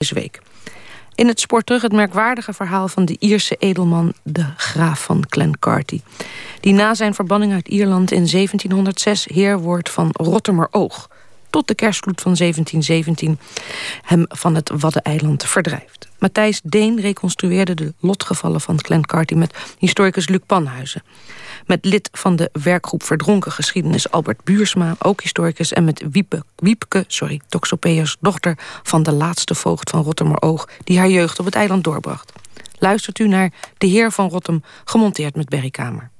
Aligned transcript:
deze 0.00 0.14
week. 0.14 0.40
In 1.14 1.26
het 1.26 1.40
sport 1.40 1.66
terug 1.66 1.82
het 1.82 1.92
merkwaardige 1.92 2.52
verhaal 2.52 2.88
van 2.88 3.04
de 3.04 3.16
Ierse 3.18 3.56
edelman 3.58 4.12
de 4.22 4.44
graaf 4.56 5.02
van 5.02 5.26
Clancarty. 5.28 6.00
Die 6.60 6.72
na 6.72 6.94
zijn 6.94 7.14
verbanning 7.14 7.52
uit 7.52 7.68
Ierland 7.68 8.10
in 8.10 8.26
1706 8.30 9.24
heer 9.24 9.58
wordt 9.58 9.90
van 9.90 10.10
Oog 10.70 11.09
tot 11.50 11.68
de 11.68 11.74
kerstvloed 11.74 12.20
van 12.20 12.34
1717 12.34 13.38
hem 14.02 14.24
van 14.28 14.54
het 14.54 14.70
Waddeneiland 14.74 15.44
verdrijft. 15.44 16.08
Matthijs 16.18 16.60
Deen 16.64 17.00
reconstrueerde 17.00 17.74
de 17.74 17.94
lotgevallen 18.00 18.60
van 18.60 18.76
Clancarty 18.76 19.34
met 19.34 19.54
historicus 19.78 20.28
Luc 20.28 20.40
Panhuizen. 20.46 21.02
Met 21.66 21.84
lid 21.84 22.08
van 22.12 22.36
de 22.36 22.50
werkgroep 22.52 23.02
Verdronken 23.02 23.52
Geschiedenis 23.52 24.10
Albert 24.10 24.44
Buursma, 24.44 24.94
ook 24.98 25.20
historicus, 25.22 25.72
en 25.72 25.84
met 25.84 26.02
Wiepke, 26.10 26.44
Wiepke 26.56 27.04
sorry, 27.06 27.40
Toxopeus, 27.48 28.16
dochter 28.20 28.58
van 28.82 29.02
de 29.02 29.12
laatste 29.12 29.54
voogd 29.54 29.90
van 29.90 30.42
Oog, 30.42 30.68
die 30.84 30.98
haar 30.98 31.08
jeugd 31.08 31.38
op 31.38 31.44
het 31.44 31.54
eiland 31.54 31.84
doorbracht. 31.84 32.32
Luistert 32.78 33.18
u 33.18 33.28
naar 33.28 33.52
De 33.78 33.86
Heer 33.86 34.12
van 34.12 34.28
Rottem, 34.28 34.62
gemonteerd 34.84 35.36
met 35.36 35.48
Berry 35.48 35.70
Kamer. 35.70 36.10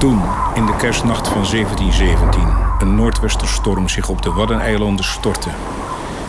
Toen, 0.00 0.22
in 0.54 0.66
de 0.66 0.76
kerstnacht 0.76 1.28
van 1.28 1.44
1717, 1.50 2.42
een 2.78 2.94
noordwesterstorm 2.94 3.88
zich 3.88 4.08
op 4.08 4.22
de 4.22 4.32
Waddeneilanden 4.32 5.04
stortte 5.04 5.48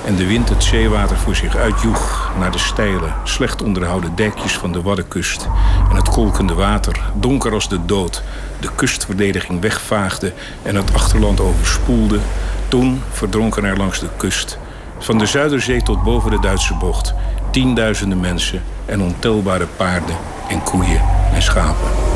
en 0.06 0.16
de 0.16 0.28
wind 0.28 0.50
het 0.50 0.64
zeewater 0.64 1.18
voor 1.18 1.36
zich 1.36 1.56
uitjoeg 1.56 2.32
naar 2.40 2.52
de 2.52 2.58
steile, 2.58 3.08
slecht 3.24 3.64
onderhouden 3.64 4.16
dijkjes 4.16 4.58
van 4.58 4.72
de 4.72 4.82
Waddenkust 4.82 5.48
en 5.90 5.96
het 5.96 6.10
kolkende 6.10 6.54
water, 6.54 7.02
donker 7.16 7.54
als 7.54 7.70
de 7.70 7.86
dood, 7.86 8.24
de 8.60 8.70
kustverdediging 8.76 9.62
wegvaagde 9.62 10.34
en 10.64 10.76
het 10.76 10.94
achterland 10.94 11.40
overspoelde, 11.40 12.20
toen 12.68 13.02
verdronken 13.12 13.64
er 13.64 13.78
langs 13.78 14.00
de 14.00 14.10
kust, 14.18 14.58
van 15.00 15.18
de 15.18 15.26
Zuiderzee 15.26 15.84
tot 15.84 16.04
boven 16.04 16.32
de 16.32 16.40
Duitse 16.40 16.74
bocht, 16.74 17.14
tienduizenden 17.52 18.20
mensen 18.20 18.64
en 18.86 19.02
ontelbare 19.02 19.68
paarden 19.78 20.16
en 20.48 20.64
koeien 20.64 21.02
en 21.34 21.42
schapen. 21.42 22.11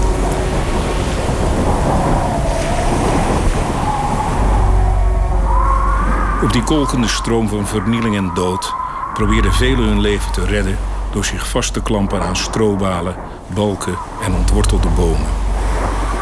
Op 6.43 6.53
die 6.53 6.63
kolkende 6.63 7.07
stroom 7.07 7.47
van 7.47 7.67
vernieling 7.67 8.15
en 8.15 8.31
dood 8.33 8.73
probeerden 9.13 9.53
velen 9.53 9.87
hun 9.87 10.01
leven 10.01 10.31
te 10.31 10.45
redden 10.45 10.77
door 11.11 11.25
zich 11.25 11.47
vast 11.47 11.73
te 11.73 11.81
klampen 11.81 12.21
aan 12.21 12.35
strobalen, 12.35 13.15
balken 13.47 13.97
en 14.23 14.33
ontwortelde 14.33 14.87
bomen. 14.87 15.27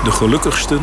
De 0.04 0.12
gelukkigsten 0.12 0.82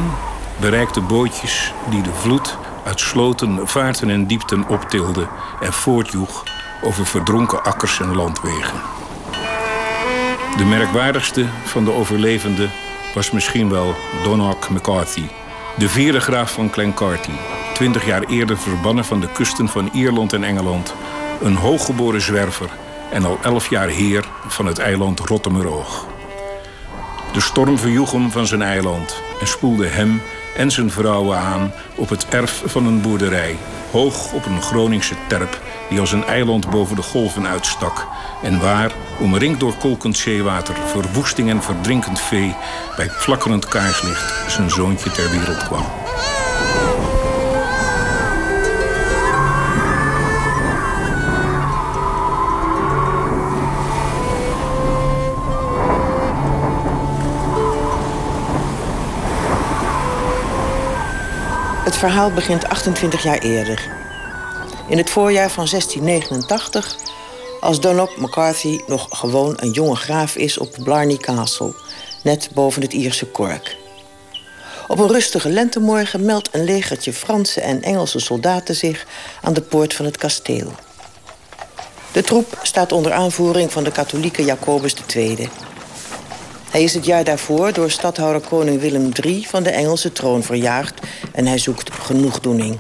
bereikten 0.61 1.07
bootjes 1.07 1.73
die 1.91 2.03
de 2.03 2.13
vloed 2.13 2.57
uit 2.85 3.01
sloten, 3.01 3.69
vaarten 3.69 4.11
en 4.11 4.27
diepten 4.27 4.69
optilde 4.69 5.27
en 5.61 5.73
voortjoeg 5.73 6.45
over 6.83 7.07
verdronken 7.07 7.65
akkers 7.65 8.01
en 8.01 8.17
landwegen. 8.17 8.81
De 10.57 10.65
merkwaardigste 10.65 11.47
van 11.65 11.85
de 11.85 11.93
overlevenden 11.93 12.71
was 13.15 13.31
misschien 13.31 13.71
wel 13.71 13.95
Donald 14.25 14.71
McCarthy, 14.71 15.29
de 15.77 15.89
vierde 15.89 16.21
graaf 16.21 16.53
van 16.53 16.71
Clancarty, 16.71 17.33
twintig 17.81 18.07
jaar 18.07 18.25
eerder 18.25 18.59
verbannen 18.59 19.05
van 19.05 19.21
de 19.21 19.29
kusten 19.33 19.69
van 19.69 19.91
Ierland 19.93 20.33
en 20.33 20.45
Engeland. 20.45 20.95
Een 21.43 21.55
hooggeboren 21.57 22.21
zwerver 22.21 22.71
en 23.11 23.25
al 23.25 23.39
elf 23.43 23.71
jaar 23.71 23.89
heer 23.89 24.29
van 24.47 24.67
het 24.67 24.79
eiland 24.79 25.21
Rottemeroog. 25.21 26.07
De 27.33 27.41
storm 27.41 27.79
verjoeg 27.79 28.13
hem 28.13 28.31
van 28.31 28.47
zijn 28.47 28.63
eiland 28.63 29.23
en 29.41 29.47
spoelde 29.47 29.87
hem 29.87 30.23
en 30.57 30.71
zijn 30.71 30.91
vrouwen 30.91 31.39
aan 31.39 31.73
op 31.95 32.09
het 32.09 32.29
erf 32.29 32.63
van 32.65 32.87
een 32.87 33.01
boerderij, 33.01 33.57
hoog 33.91 34.33
op 34.33 34.47
een 34.47 34.63
Groningse 34.63 35.15
terp 35.29 35.61
die 35.89 36.01
als 36.01 36.13
een 36.13 36.25
eiland 36.25 36.71
boven 36.71 36.97
de 36.97 37.03
golven 37.03 37.47
uitstak 37.47 38.07
en 38.43 38.61
waar, 38.61 38.93
omringd 39.21 39.61
door 39.61 39.75
kolkend 39.75 40.17
zeewater, 40.17 40.75
verwoesting 40.87 41.51
en 41.51 41.63
verdrinkend 41.63 42.21
vee, 42.21 42.55
bij 42.97 43.09
flakkerend 43.09 43.69
kaarslicht 43.69 44.51
zijn 44.51 44.71
zoontje 44.71 45.11
ter 45.11 45.31
wereld 45.31 45.65
kwam. 45.65 46.00
Het 61.91 61.99
verhaal 61.99 62.31
begint 62.31 62.69
28 62.69 63.23
jaar 63.23 63.39
eerder. 63.39 63.89
In 64.89 64.99
het 64.99 65.11
voorjaar 65.11 65.51
van 65.51 65.67
1689, 65.71 66.97
als 67.61 67.81
Donop 67.81 68.17
McCarthy 68.17 68.81
nog 68.87 69.07
gewoon 69.11 69.53
een 69.57 69.71
jonge 69.71 69.97
graaf 69.97 70.37
is 70.37 70.59
op 70.59 70.77
Blarney 70.85 71.17
Castle, 71.17 71.75
net 72.23 72.51
boven 72.55 72.83
het 72.83 72.93
Ierse 72.93 73.31
Cork. 73.31 73.77
Op 74.89 74.99
een 74.99 75.09
rustige 75.09 75.49
lentemorgen 75.49 76.25
meldt 76.25 76.49
een 76.53 76.65
legertje 76.65 77.13
Franse 77.13 77.61
en 77.61 77.83
Engelse 77.83 78.21
soldaten 78.21 78.75
zich 78.75 79.07
aan 79.43 79.53
de 79.53 79.63
poort 79.63 79.95
van 79.95 80.05
het 80.05 80.17
kasteel. 80.17 80.73
De 82.13 82.23
troep 82.23 82.59
staat 82.63 82.93
onder 82.93 83.13
aanvoering 83.13 83.73
van 83.73 83.85
de 83.85 83.93
katholieke 83.93 84.45
Jacobus 84.45 84.95
II. 85.15 85.49
Hij 86.71 86.83
is 86.83 86.95
het 86.95 87.05
jaar 87.05 87.25
daarvoor 87.25 87.73
door 87.73 87.91
stadhouder 87.91 88.49
koning 88.49 88.81
Willem 88.81 89.11
III 89.23 89.47
van 89.47 89.63
de 89.63 89.71
Engelse 89.71 90.13
troon 90.13 90.43
verjaagd 90.43 91.01
en 91.33 91.47
hij 91.47 91.59
zoekt 91.59 91.93
genoegdoening. 91.93 92.79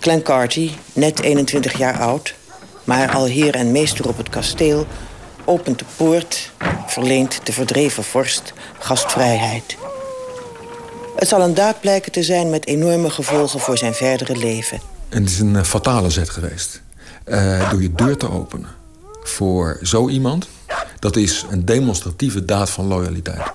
Clancarty, 0.00 0.70
net 0.92 1.20
21 1.20 1.78
jaar 1.78 1.98
oud, 2.00 2.34
maar 2.84 3.12
al 3.12 3.24
heer 3.24 3.54
en 3.54 3.72
meester 3.72 4.08
op 4.08 4.16
het 4.16 4.28
kasteel, 4.28 4.86
opent 5.44 5.78
de 5.78 5.84
poort, 5.96 6.50
verleent 6.86 7.46
de 7.46 7.52
verdreven 7.52 8.04
vorst 8.04 8.52
gastvrijheid. 8.78 9.76
Het 11.16 11.28
zal 11.28 11.40
een 11.40 11.54
daad 11.54 11.80
blijken 11.80 12.12
te 12.12 12.22
zijn 12.22 12.50
met 12.50 12.66
enorme 12.66 13.10
gevolgen 13.10 13.60
voor 13.60 13.78
zijn 13.78 13.94
verdere 13.94 14.36
leven. 14.36 14.80
En 15.08 15.22
het 15.22 15.30
is 15.30 15.38
een 15.38 15.56
eh, 15.56 15.62
fatale 15.62 16.10
zet 16.10 16.30
geweest. 16.30 16.82
Uh, 17.26 17.70
door 17.70 17.82
je 17.82 17.92
deur 17.92 18.16
te 18.16 18.30
openen 18.30 18.68
voor 19.22 19.78
zo 19.82 20.08
iemand, 20.08 20.48
dat 21.02 21.16
is 21.16 21.44
een 21.50 21.64
demonstratieve 21.64 22.44
daad 22.44 22.70
van 22.70 22.86
loyaliteit. 22.86 23.52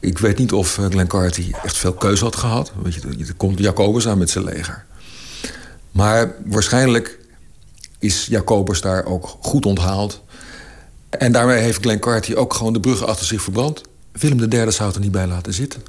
Ik 0.00 0.18
weet 0.18 0.38
niet 0.38 0.52
of 0.52 0.78
eh, 0.78 0.84
Glenn 0.84 1.08
Carty 1.08 1.52
echt 1.62 1.76
veel 1.76 1.92
keuze 1.92 2.24
had 2.24 2.36
gehad. 2.36 2.72
Weet 2.82 2.94
je, 2.94 3.00
er 3.26 3.34
komt 3.34 3.58
Jacobus 3.58 4.08
aan 4.08 4.18
met 4.18 4.30
zijn 4.30 4.44
leger. 4.44 4.84
Maar 5.90 6.34
waarschijnlijk 6.44 7.18
is 7.98 8.26
Jacobus 8.26 8.80
daar 8.80 9.04
ook 9.04 9.36
goed 9.40 9.66
onthaald. 9.66 10.22
En 11.08 11.32
daarmee 11.32 11.58
heeft 11.58 11.80
Glenn 11.80 12.00
Carty 12.00 12.34
ook 12.34 12.54
gewoon 12.54 12.72
de 12.72 12.80
bruggen 12.80 13.06
achter 13.06 13.26
zich 13.26 13.42
verbrand. 13.42 13.82
Willem 14.12 14.52
III 14.52 14.70
zou 14.70 14.86
het 14.86 14.96
er 14.96 15.02
niet 15.02 15.12
bij 15.12 15.26
laten 15.26 15.54
zitten. 15.54 15.82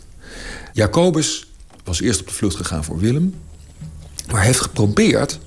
Jacobus 0.74 1.48
was 1.84 2.02
eerst 2.02 2.20
op 2.20 2.28
de 2.28 2.34
vlucht 2.34 2.56
gegaan 2.56 2.84
voor 2.84 3.00
Willem. 3.00 3.36
Maar 4.32 4.42
heeft 4.42 4.62
geprobeerd 4.62 5.40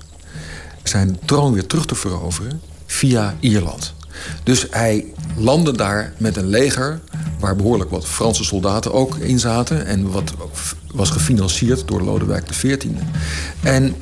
zijn 0.83 1.19
troon 1.25 1.53
weer 1.53 1.67
terug 1.67 1.85
te 1.85 1.95
veroveren 1.95 2.61
via 2.85 3.35
Ierland. 3.39 3.97
Dus 4.43 4.67
hij 4.69 5.05
landde 5.37 5.77
daar 5.77 6.13
met 6.17 6.37
een 6.37 6.47
leger 6.47 6.99
waar 7.39 7.55
behoorlijk 7.55 7.89
wat 7.89 8.05
Franse 8.05 8.43
soldaten 8.43 8.93
ook 8.93 9.17
in 9.17 9.39
zaten... 9.39 9.85
en 9.85 10.11
wat 10.11 10.33
was 10.93 11.09
gefinancierd 11.09 11.87
door 11.87 12.01
Lodewijk 12.01 12.45
XIV. 12.45 12.85
En 13.63 13.95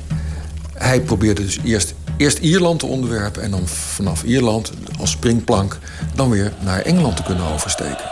hij 0.74 1.00
probeerde 1.00 1.42
dus 1.42 1.58
eerst, 1.64 1.94
eerst 2.16 2.38
Ierland 2.38 2.78
te 2.78 2.86
onderwerpen... 2.86 3.42
en 3.42 3.50
dan 3.50 3.68
vanaf 3.68 4.22
Ierland 4.22 4.72
als 4.98 5.10
springplank 5.10 5.78
dan 6.14 6.30
weer 6.30 6.52
naar 6.60 6.80
Engeland 6.80 7.16
te 7.16 7.22
kunnen 7.22 7.52
oversteken. 7.52 8.04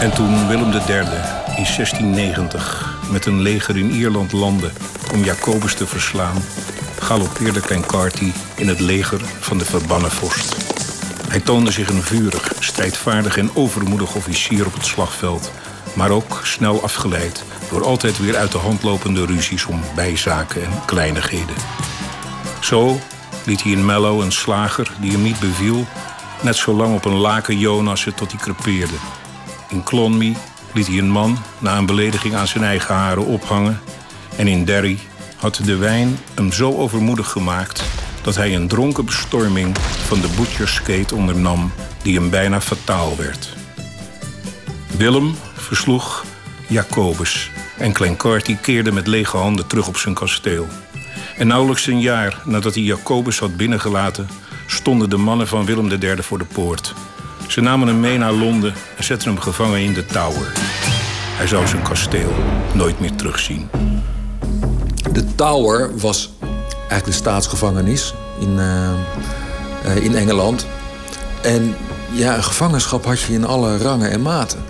En 0.00 0.12
toen 0.14 0.48
Willem 0.48 0.72
III 0.72 0.98
in 1.56 1.64
1690 1.64 2.98
met 3.10 3.26
een 3.26 3.40
leger 3.40 3.76
in 3.76 3.90
Ierland 3.90 4.32
landde 4.32 4.70
om 5.12 5.24
Jacobus 5.24 5.74
te 5.74 5.86
verslaan 5.86 6.36
galoppeerde 6.98 7.60
Clancarty 7.60 8.32
in 8.54 8.68
het 8.68 8.80
leger 8.80 9.20
van 9.40 9.58
de 9.58 9.64
verbannen 9.64 10.10
vorst. 10.10 10.56
Hij 11.28 11.40
toonde 11.40 11.70
zich 11.70 11.88
een 11.88 12.02
vurig, 12.02 12.52
strijdvaardig 12.58 13.36
en 13.36 13.50
overmoedig 13.54 14.14
officier 14.14 14.66
op 14.66 14.74
het 14.74 14.86
slagveld, 14.86 15.52
maar 15.94 16.10
ook 16.10 16.40
snel 16.42 16.82
afgeleid 16.82 17.44
door 17.70 17.84
altijd 17.84 18.18
weer 18.18 18.36
uit 18.36 18.52
de 18.52 18.58
hand 18.58 18.82
lopende 18.82 19.26
ruzies 19.26 19.64
om 19.66 19.80
bijzaken 19.94 20.64
en 20.64 20.84
kleinigheden. 20.84 21.56
Zo 22.60 23.00
liet 23.44 23.62
hij 23.62 23.72
in 23.72 23.84
Mello 23.84 24.20
een 24.20 24.32
slager 24.32 24.92
die 25.00 25.12
hem 25.12 25.22
niet 25.22 25.40
beviel, 25.40 25.86
net 26.42 26.56
zo 26.56 26.72
lang 26.74 26.94
op 26.94 27.04
een 27.04 27.16
laken 27.16 27.58
Jonassen 27.58 28.14
tot 28.14 28.30
hij 28.32 28.40
crepeerde. 28.40 28.96
In 29.68 29.82
Clonmee 29.82 30.36
liet 30.72 30.86
hij 30.86 30.98
een 30.98 31.10
man 31.10 31.38
na 31.58 31.76
een 31.76 31.86
belediging 31.86 32.34
aan 32.34 32.46
zijn 32.46 32.64
eigen 32.64 32.94
haren 32.94 33.24
ophangen 33.24 33.80
en 34.36 34.46
in 34.46 34.64
Derry 34.64 34.98
had 35.46 35.60
de 35.64 35.76
wijn 35.76 36.18
hem 36.34 36.52
zo 36.52 36.76
overmoedig 36.76 37.30
gemaakt 37.30 37.84
dat 38.22 38.34
hij 38.34 38.54
een 38.54 38.68
dronken 38.68 39.04
bestorming 39.04 39.76
van 39.78 40.20
de 40.20 40.28
Butcherskate 40.36 41.14
ondernam 41.14 41.72
die 42.02 42.14
hem 42.14 42.30
bijna 42.30 42.60
fataal 42.60 43.16
werd. 43.16 43.48
Willem 44.96 45.34
versloeg 45.54 46.24
Jacobus 46.68 47.50
en 47.78 47.92
Clancarty 47.92 48.56
keerde 48.56 48.92
met 48.92 49.06
lege 49.06 49.36
handen 49.36 49.66
terug 49.66 49.88
op 49.88 49.96
zijn 49.96 50.14
kasteel. 50.14 50.66
En 51.36 51.46
nauwelijks 51.46 51.86
een 51.86 52.00
jaar 52.00 52.42
nadat 52.44 52.74
hij 52.74 52.82
Jacobus 52.82 53.38
had 53.38 53.56
binnengelaten, 53.56 54.28
stonden 54.66 55.10
de 55.10 55.16
mannen 55.16 55.48
van 55.48 55.64
Willem 55.64 55.90
III 55.90 56.22
voor 56.22 56.38
de 56.38 56.44
poort. 56.44 56.94
Ze 57.48 57.60
namen 57.60 57.88
hem 57.88 58.00
mee 58.00 58.18
naar 58.18 58.32
Londen 58.32 58.74
en 58.96 59.04
zetten 59.04 59.28
hem 59.28 59.40
gevangen 59.40 59.80
in 59.80 59.92
de 59.92 60.06
Tower. 60.06 60.52
Hij 61.36 61.46
zou 61.46 61.66
zijn 61.66 61.82
kasteel 61.82 62.32
nooit 62.74 63.00
meer 63.00 63.14
terugzien. 63.14 63.68
De 65.16 65.34
Tower 65.34 65.98
was 65.98 66.30
eigenlijk 66.78 67.04
de 67.04 67.12
staatsgevangenis 67.12 68.14
in, 68.40 68.58
uh, 68.58 68.90
uh, 69.86 69.96
in 69.96 70.14
Engeland. 70.14 70.66
En 71.42 71.76
ja, 72.12 72.36
een 72.36 72.44
gevangenschap 72.44 73.04
had 73.04 73.20
je 73.20 73.32
in 73.32 73.44
alle 73.44 73.76
rangen 73.76 74.10
en 74.10 74.22
maten. 74.22 74.64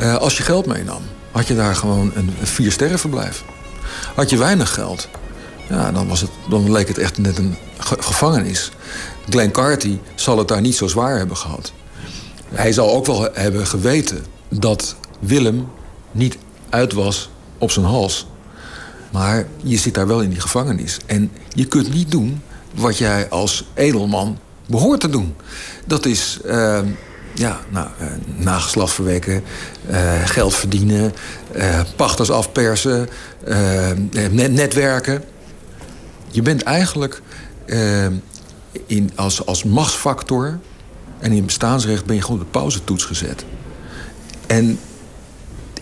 Uh, 0.00 0.16
als 0.16 0.36
je 0.36 0.42
geld 0.42 0.66
meenam, 0.66 1.02
had 1.32 1.46
je 1.46 1.54
daar 1.54 1.76
gewoon 1.76 2.12
een, 2.14 2.34
een 2.40 2.46
vier 2.46 2.72
sterren 2.72 2.98
verblijf. 2.98 3.44
Had 4.14 4.30
je 4.30 4.36
weinig 4.36 4.74
geld, 4.74 5.08
ja, 5.68 5.92
dan, 5.92 6.08
was 6.08 6.20
het, 6.20 6.30
dan 6.48 6.72
leek 6.72 6.88
het 6.88 6.98
echt 6.98 7.18
net 7.18 7.38
een 7.38 7.56
ge 7.78 7.96
gevangenis. 8.00 8.70
Glenn 9.28 9.50
Carty 9.50 9.98
zal 10.14 10.38
het 10.38 10.48
daar 10.48 10.60
niet 10.60 10.76
zo 10.76 10.86
zwaar 10.86 11.16
hebben 11.16 11.36
gehad. 11.36 11.72
Hij 12.48 12.72
zal 12.72 12.94
ook 12.94 13.06
wel 13.06 13.28
hebben 13.32 13.66
geweten 13.66 14.24
dat 14.48 14.96
Willem 15.18 15.68
niet 16.12 16.38
uit 16.70 16.92
was 16.92 17.30
op 17.58 17.70
zijn 17.70 17.86
hals. 17.86 18.26
Maar 19.14 19.46
je 19.62 19.76
zit 19.76 19.94
daar 19.94 20.06
wel 20.06 20.20
in 20.20 20.30
die 20.30 20.40
gevangenis. 20.40 20.98
En 21.06 21.30
je 21.48 21.64
kunt 21.64 21.94
niet 21.94 22.10
doen 22.10 22.42
wat 22.74 22.98
jij 22.98 23.28
als 23.28 23.64
edelman 23.74 24.38
behoort 24.66 25.00
te 25.00 25.08
doen. 25.08 25.34
Dat 25.86 26.06
is 26.06 26.38
uh, 26.44 26.78
ja, 27.34 27.60
nou, 27.68 27.88
uh, 28.00 28.06
nageslacht 28.36 28.92
verwekken, 28.92 29.42
uh, 29.90 30.12
geld 30.24 30.54
verdienen, 30.54 31.12
uh, 31.56 31.80
pachters 31.96 32.30
afpersen, 32.30 33.08
net 34.30 34.52
netwerken. 34.52 35.22
Je 36.30 36.42
bent 36.42 36.62
eigenlijk 36.62 37.22
in, 38.86 39.10
als, 39.14 39.46
als 39.46 39.64
machtsfactor 39.64 40.58
en 41.18 41.32
in 41.32 41.44
bestaansrecht 41.44 42.04
ben 42.04 42.16
je 42.16 42.22
gewoon 42.22 42.38
de 42.38 42.44
pauzetoets 42.44 43.04
gezet. 43.04 43.44
En, 44.46 44.78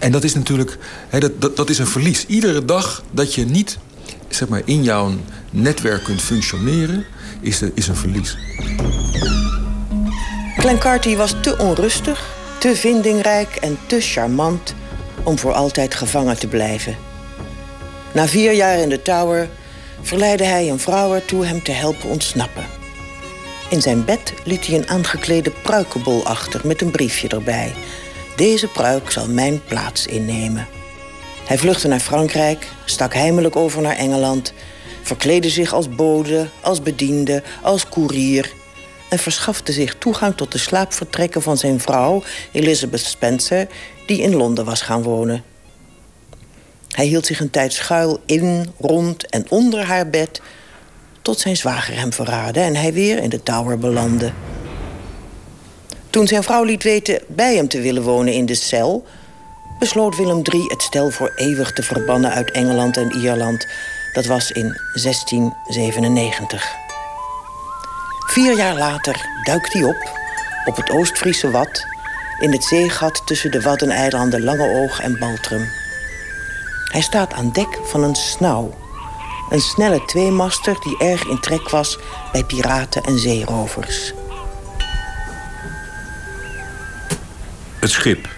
en 0.03 0.13
dat 0.13 0.25
is 0.25 0.35
natuurlijk 0.35 0.79
hè, 1.09 1.19
dat, 1.39 1.57
dat, 1.57 1.71
is 1.71 1.79
een 1.79 1.87
verlies. 1.87 2.27
Iedere 2.27 2.65
dag 2.65 3.03
dat 3.11 3.35
je 3.35 3.45
niet 3.45 3.79
zeg 4.29 4.49
maar, 4.49 4.63
in 4.65 4.83
jouw 4.83 5.13
netwerk 5.51 6.05
kunt 6.05 6.23
functioneren, 6.23 7.05
is, 7.41 7.63
is 7.75 7.89
een 7.89 7.97
verlies. 7.97 8.37
Carty 10.79 11.17
was 11.17 11.35
te 11.43 11.59
onrustig, 11.59 12.25
te 12.59 12.77
vindingrijk 12.77 13.57
en 13.57 13.79
te 13.87 14.01
charmant 14.01 14.75
om 15.23 15.39
voor 15.39 15.53
altijd 15.53 15.95
gevangen 15.95 16.39
te 16.39 16.47
blijven. 16.47 16.97
Na 18.13 18.27
vier 18.27 18.53
jaar 18.53 18.79
in 18.79 18.89
de 18.89 19.03
Tower 19.03 19.49
verleidde 20.03 20.45
hij 20.45 20.71
een 20.71 20.79
vrouw 20.79 21.15
ertoe 21.15 21.47
hem 21.47 21.63
te 21.63 21.73
helpen 21.73 22.09
ontsnappen. 22.09 22.65
In 23.71 23.83
zijn 23.83 24.05
bed 24.05 24.35
liet 24.45 24.67
hij 24.67 24.79
een 24.79 24.89
aangeklede 24.89 25.51
pruikenbol 25.63 26.25
achter 26.25 26.61
met 26.65 26.81
een 26.81 26.91
briefje 26.91 27.29
erbij. 27.29 27.75
Deze 28.37 28.69
pruik 28.69 29.11
zal 29.11 29.29
mijn 29.29 29.65
plaats 29.65 30.07
innemen. 30.07 30.67
Hij 31.45 31.59
vluchtte 31.59 31.89
naar 31.89 32.01
Frankrijk, 32.01 32.67
stak 32.85 33.15
heimelijk 33.15 33.57
over 33.57 33.83
naar 33.83 33.97
Engeland, 33.97 34.53
verkleedde 35.03 35.51
zich 35.51 35.73
als 35.73 35.89
bode, 35.89 36.49
als 36.61 36.83
bediende, 36.83 37.43
als 37.63 37.89
koerier 37.89 38.53
en 39.09 39.19
verschafte 39.19 39.73
zich 39.73 39.95
toegang 39.99 40.37
tot 40.37 40.53
de 40.53 40.59
slaapvertrekken 40.59 41.43
van 41.43 41.57
zijn 41.57 41.81
vrouw, 41.81 42.23
Elizabeth 42.53 43.01
Spencer, 43.05 43.67
die 44.07 44.21
in 44.23 44.35
Londen 44.35 44.65
was 44.65 44.83
gaan 44.83 45.03
wonen. 45.03 45.45
Hij 46.89 47.07
hield 47.07 47.27
zich 47.27 47.41
een 47.41 47.51
tijd 47.51 47.73
schuil 47.73 48.21
in, 48.27 48.73
rond 48.79 49.27
en 49.27 49.47
onder 49.49 49.85
haar 49.85 50.11
bed 50.11 50.41
tot 51.23 51.41
zijn 51.41 51.57
zwager 51.57 51.99
hem 51.99 52.13
verraadde 52.13 52.61
en 52.61 52.77
hij 52.77 52.93
weer 52.93 53.19
in 53.19 53.31
de 53.31 53.43
Tower 53.43 53.79
belandde. 53.79 54.33
Toen 56.13 56.27
zijn 56.27 56.43
vrouw 56.43 56.65
liet 56.65 56.83
weten 56.83 57.21
bij 57.27 57.55
hem 57.55 57.69
te 57.69 57.81
willen 57.81 58.03
wonen 58.03 58.33
in 58.33 58.47
de 58.47 58.55
cel, 58.55 59.07
besloot 59.79 60.17
Willem 60.17 60.43
III 60.53 60.65
het 60.67 60.83
stel 60.83 61.11
voor 61.11 61.33
eeuwig 61.37 61.73
te 61.73 61.83
verbannen 61.83 62.31
uit 62.31 62.51
Engeland 62.51 62.97
en 62.97 63.13
Ierland. 63.13 63.67
Dat 64.13 64.27
was 64.27 64.51
in 64.51 64.77
1697. 65.03 66.75
Vier 68.27 68.57
jaar 68.57 68.77
later 68.77 69.27
duikt 69.45 69.73
hij 69.73 69.85
op, 69.85 70.11
op 70.65 70.77
het 70.77 70.91
Oost-Friese 70.91 71.51
Wad, 71.51 71.87
in 72.41 72.53
het 72.53 72.65
zeegat 72.65 73.23
tussen 73.27 73.51
de 73.51 73.61
Waddeneilanden 73.61 74.45
Langeoog 74.45 75.01
en 75.01 75.19
Baltrum. 75.19 75.69
Hij 76.93 77.01
staat 77.01 77.33
aan 77.33 77.53
dek 77.53 77.79
van 77.85 78.03
een 78.03 78.15
snauw 78.15 78.75
een 79.53 79.61
snelle 79.61 80.05
tweemaster 80.05 80.77
die 80.81 80.99
erg 80.99 81.25
in 81.25 81.41
trek 81.41 81.69
was 81.69 81.99
bij 82.33 82.45
piraten 82.45 83.03
en 83.03 83.19
zeerovers. 83.19 84.13
Het 87.83 87.91
schip, 87.91 88.29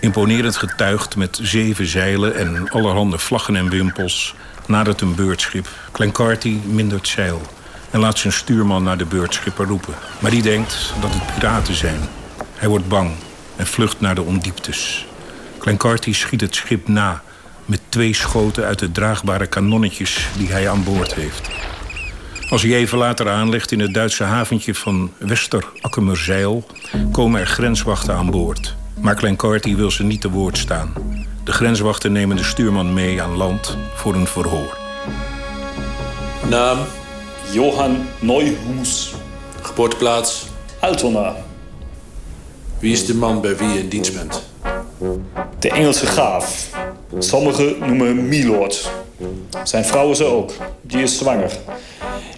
imponerend 0.00 0.56
getuigd 0.56 1.16
met 1.16 1.38
zeven 1.42 1.86
zeilen 1.86 2.34
en 2.36 2.70
allerhande 2.70 3.18
vlaggen 3.18 3.56
en 3.56 3.68
wimpels, 3.68 4.34
nadert 4.66 5.00
een 5.00 5.14
beurtschip. 5.14 5.68
Clancarty 5.92 6.58
mindert 6.64 7.08
zeil 7.08 7.42
en 7.90 8.00
laat 8.00 8.18
zijn 8.18 8.32
stuurman 8.32 8.82
naar 8.82 8.98
de 8.98 9.04
beurtschipper 9.04 9.66
roepen. 9.66 9.94
Maar 10.18 10.30
die 10.30 10.42
denkt 10.42 10.92
dat 11.00 11.10
het 11.14 11.34
piraten 11.34 11.74
zijn. 11.74 12.00
Hij 12.54 12.68
wordt 12.68 12.88
bang 12.88 13.10
en 13.56 13.66
vlucht 13.66 14.00
naar 14.00 14.14
de 14.14 14.22
ondieptes. 14.22 15.06
Clancarty 15.58 16.12
schiet 16.12 16.40
het 16.40 16.54
schip 16.54 16.88
na 16.88 17.22
met 17.64 17.80
twee 17.88 18.14
schoten 18.14 18.64
uit 18.64 18.78
de 18.78 18.92
draagbare 18.92 19.46
kanonnetjes 19.46 20.28
die 20.36 20.52
hij 20.52 20.68
aan 20.70 20.84
boord 20.84 21.14
heeft. 21.14 21.48
Als 22.48 22.62
hij 22.62 22.74
even 22.74 22.98
later 22.98 23.28
aanlegt 23.28 23.72
in 23.72 23.80
het 23.80 23.94
Duitse 23.94 24.24
haventje 24.24 24.74
van 24.74 25.12
Wester-Akkemerzeil... 25.18 26.66
komen 27.12 27.40
er 27.40 27.46
grenswachten 27.46 28.14
aan 28.14 28.30
boord. 28.30 28.76
Maar 29.00 29.14
Clancarty 29.14 29.76
wil 29.76 29.90
ze 29.90 30.02
niet 30.02 30.20
te 30.20 30.30
woord 30.30 30.58
staan. 30.58 30.92
De 31.44 31.52
grenswachten 31.52 32.12
nemen 32.12 32.36
de 32.36 32.44
stuurman 32.44 32.94
mee 32.94 33.22
aan 33.22 33.36
land 33.36 33.76
voor 33.94 34.14
een 34.14 34.26
verhoor. 34.26 34.76
Naam? 36.48 36.78
Johan 37.52 37.96
Neuhoes. 38.20 39.14
Geboorteplaats? 39.62 40.46
Altona. 40.80 41.36
Wie 42.78 42.92
is 42.92 43.06
de 43.06 43.14
man 43.14 43.40
bij 43.40 43.56
wie 43.56 43.68
je 43.68 43.78
in 43.78 43.88
dienst 43.88 44.14
bent? 44.14 44.42
De 45.58 45.70
Engelse 45.70 46.06
graaf. 46.06 46.68
Sommigen 47.18 47.78
noemen 47.78 48.06
hem 48.06 48.28
Milord. 48.28 48.90
Zijn 49.64 49.84
vrouw 49.84 50.10
is 50.10 50.18
er 50.18 50.26
ook. 50.26 50.52
Die 50.82 51.02
is 51.02 51.18
zwanger. 51.18 51.50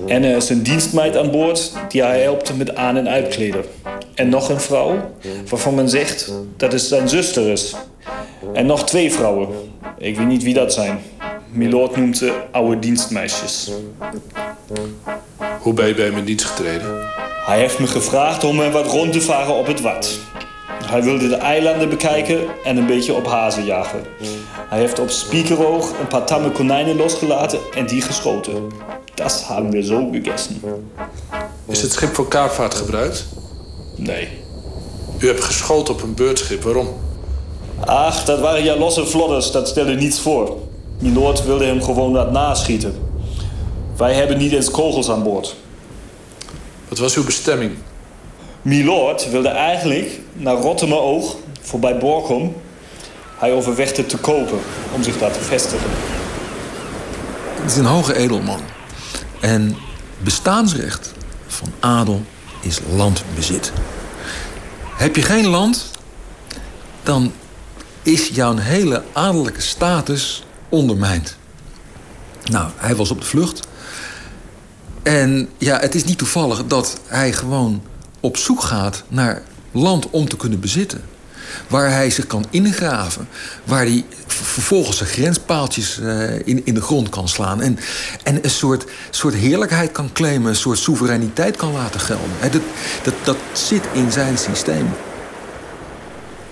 En 0.06 0.25
er 0.25 0.37
is 0.37 0.49
een 0.49 0.62
dienstmeid 0.62 1.16
aan 1.16 1.30
boord 1.30 1.73
die 1.88 2.02
hij 2.02 2.20
helpt 2.23 2.56
met 2.56 2.75
aan- 2.76 2.96
en 2.96 3.08
uitkleden. 3.08 3.64
En 4.20 4.28
nog 4.28 4.48
een 4.48 4.60
vrouw 4.60 5.14
waarvan 5.48 5.74
men 5.74 5.88
zegt 5.88 6.32
dat 6.56 6.72
het 6.72 6.80
zijn 6.80 7.08
zuster 7.08 7.48
is. 7.48 7.74
En 8.52 8.66
nog 8.66 8.86
twee 8.86 9.12
vrouwen. 9.12 9.48
Ik 9.98 10.16
weet 10.16 10.26
niet 10.26 10.42
wie 10.42 10.54
dat 10.54 10.72
zijn. 10.72 11.00
Milord 11.50 11.96
noemt 11.96 12.18
ze 12.18 12.42
oude 12.50 12.78
dienstmeisjes. 12.78 13.70
Hoe 15.60 15.72
ben 15.74 15.86
je 15.86 15.94
bij 15.94 16.04
hem 16.04 16.16
in 16.16 16.24
dienst 16.24 16.44
getreden? 16.44 17.08
Hij 17.46 17.58
heeft 17.58 17.78
me 17.78 17.86
gevraagd 17.86 18.44
om 18.44 18.58
hem 18.58 18.72
wat 18.72 18.86
rond 18.86 19.12
te 19.12 19.20
varen 19.20 19.54
op 19.54 19.66
het 19.66 19.80
wat. 19.80 20.18
Hij 20.84 21.02
wilde 21.02 21.28
de 21.28 21.36
eilanden 21.36 21.88
bekijken 21.88 22.38
en 22.64 22.76
een 22.76 22.86
beetje 22.86 23.14
op 23.14 23.26
hazen 23.26 23.64
jagen. 23.64 24.00
Hij 24.68 24.78
heeft 24.78 24.98
op 24.98 25.10
Spiekeroog 25.10 25.98
een 26.00 26.08
paar 26.08 26.26
tamme 26.26 26.50
konijnen 26.50 26.96
losgelaten 26.96 27.58
en 27.74 27.86
die 27.86 28.02
geschoten. 28.02 28.68
Dat 29.14 29.44
hebben 29.48 29.70
we 29.70 29.84
zo 29.84 30.10
gegessen. 30.12 30.60
Is 31.66 31.82
het 31.82 31.92
schip 31.92 32.14
voor 32.14 32.28
kaapvaart 32.28 32.74
gebruikt? 32.74 33.39
Nee. 34.02 34.28
U 35.19 35.26
hebt 35.26 35.45
geschoten 35.45 35.95
op 35.95 36.02
een 36.02 36.14
beurtschip. 36.14 36.62
Waarom? 36.62 36.88
Ach, 37.80 38.25
dat 38.25 38.40
waren 38.40 38.64
ja 38.64 38.76
losse 38.76 39.07
vlodders. 39.07 39.50
Dat 39.50 39.69
stelde 39.69 39.95
niets 39.95 40.21
voor. 40.21 40.57
Milord 40.99 41.45
wilde 41.45 41.64
hem 41.64 41.83
gewoon 41.83 42.12
laten 42.12 42.33
naschieten. 42.33 42.95
Wij 43.97 44.14
hebben 44.14 44.38
niet 44.38 44.52
eens 44.52 44.71
kogels 44.71 45.11
aan 45.11 45.23
boord. 45.23 45.57
Wat 46.88 46.99
was 46.99 47.16
uw 47.16 47.25
bestemming? 47.25 47.73
Milord 48.62 49.30
wilde 49.30 49.49
eigenlijk 49.49 50.21
naar 50.33 50.57
Rottemeroog, 50.57 51.37
voorbij 51.61 51.99
Borgholm. 51.99 52.54
Hij 53.38 53.52
overwegde 53.52 54.07
te 54.07 54.16
kopen 54.16 54.59
om 54.95 55.02
zich 55.02 55.19
daar 55.19 55.33
te 55.33 55.40
vestigen. 55.40 55.90
Het 57.61 57.71
is 57.71 57.76
een 57.76 57.85
hoge 57.85 58.16
edelman. 58.16 58.61
En 59.40 59.76
bestaansrecht 60.23 61.12
van 61.47 61.69
adel 61.80 62.21
is 62.61 62.81
landbezit. 62.93 63.73
Heb 64.97 65.17
je 65.17 65.23
geen 65.23 65.47
land, 65.47 65.90
dan 67.02 67.33
is 68.02 68.29
jouw 68.29 68.57
hele 68.57 69.02
adellijke 69.12 69.61
status 69.61 70.45
ondermijnd. 70.69 71.37
Nou, 72.45 72.71
hij 72.76 72.97
was 72.97 73.11
op 73.11 73.21
de 73.21 73.26
vlucht. 73.26 73.69
En 75.02 75.49
ja, 75.59 75.79
het 75.79 75.95
is 75.95 76.05
niet 76.05 76.19
toevallig 76.19 76.67
dat 76.67 77.00
hij 77.07 77.33
gewoon 77.33 77.83
op 78.21 78.37
zoek 78.37 78.62
gaat 78.62 79.02
naar 79.09 79.43
land 79.73 80.11
om 80.11 80.29
te 80.29 80.37
kunnen 80.37 80.61
bezitten. 80.61 81.02
Waar 81.68 81.90
hij 81.90 82.11
zich 82.11 82.26
kan 82.26 82.47
ingraven. 82.50 83.28
Waar 83.64 83.85
hij 83.85 84.04
vervolgens 84.26 84.97
zijn 84.97 85.09
grenspaaltjes 85.09 85.99
uh, 85.99 86.38
in, 86.44 86.62
in 86.64 86.75
de 86.75 86.80
grond 86.80 87.09
kan 87.09 87.28
slaan. 87.28 87.61
En, 87.61 87.78
en 88.23 88.44
een 88.44 88.50
soort, 88.50 88.85
soort 89.11 89.35
heerlijkheid 89.35 89.92
kan 89.92 90.12
claimen, 90.12 90.49
een 90.49 90.56
soort 90.56 90.78
soevereiniteit 90.78 91.56
kan 91.56 91.73
laten 91.73 92.00
gelden. 92.00 92.30
Dat, 92.50 92.62
dat, 93.02 93.14
dat 93.25 93.37
zit 93.52 93.82
in 93.92 94.12
zijn 94.12 94.38
systeem. 94.38 94.88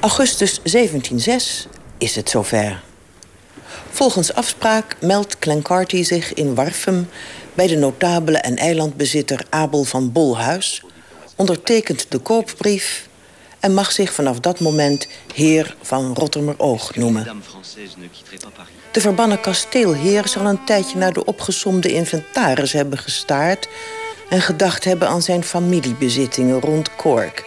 Augustus 0.00 0.61
1706 0.62 1.66
is 1.99 2.16
het 2.16 2.30
zover. 2.30 2.80
Volgens 3.90 4.35
afspraak 4.35 4.97
meldt 5.00 5.38
Clancarty 5.38 6.02
zich 6.02 6.35
in 6.35 6.54
Warfum 6.54 7.09
bij 7.54 7.66
de 7.66 7.76
notabele 7.76 8.38
en 8.38 8.57
eilandbezitter 8.57 9.47
Abel 9.50 9.85
van 9.85 10.12
Bolhuis, 10.12 10.83
ondertekent 11.37 12.07
de 12.09 12.18
koopbrief 12.18 13.08
en 13.61 13.75
mag 13.75 13.93
zich 13.93 14.12
vanaf 14.12 14.41
dat 14.41 14.61
moment 14.61 15.09
heer 15.35 15.77
van 15.83 16.15
Rottermeroog 16.15 16.95
noemen. 16.95 17.43
De 18.93 19.00
verbannen 19.00 19.41
kasteelheer 19.41 20.29
zal 20.29 20.47
een 20.47 20.65
tijdje 20.65 20.99
naar 20.99 21.12
de 21.12 21.25
opgesomde 21.25 21.93
inventaris 21.93 22.73
hebben 22.73 22.99
gestaard 22.99 23.69
en 24.29 24.41
gedacht 24.41 24.85
hebben 24.85 25.09
aan 25.09 25.23
zijn 25.23 25.45
familiebezittingen 25.45 26.61
rond 26.61 26.97
Cork. 26.97 27.47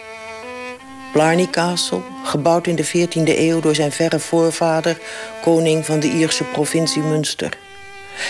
Blarney 1.12 1.48
Castle, 1.50 2.00
gebouwd 2.24 2.66
in 2.66 2.76
de 2.76 2.86
14e 2.86 3.38
eeuw 3.38 3.60
door 3.60 3.74
zijn 3.74 3.92
verre 3.92 4.18
voorvader, 4.18 4.98
koning 5.42 5.86
van 5.86 6.00
de 6.00 6.10
Ierse 6.10 6.44
provincie 6.44 7.02
Munster. 7.02 7.58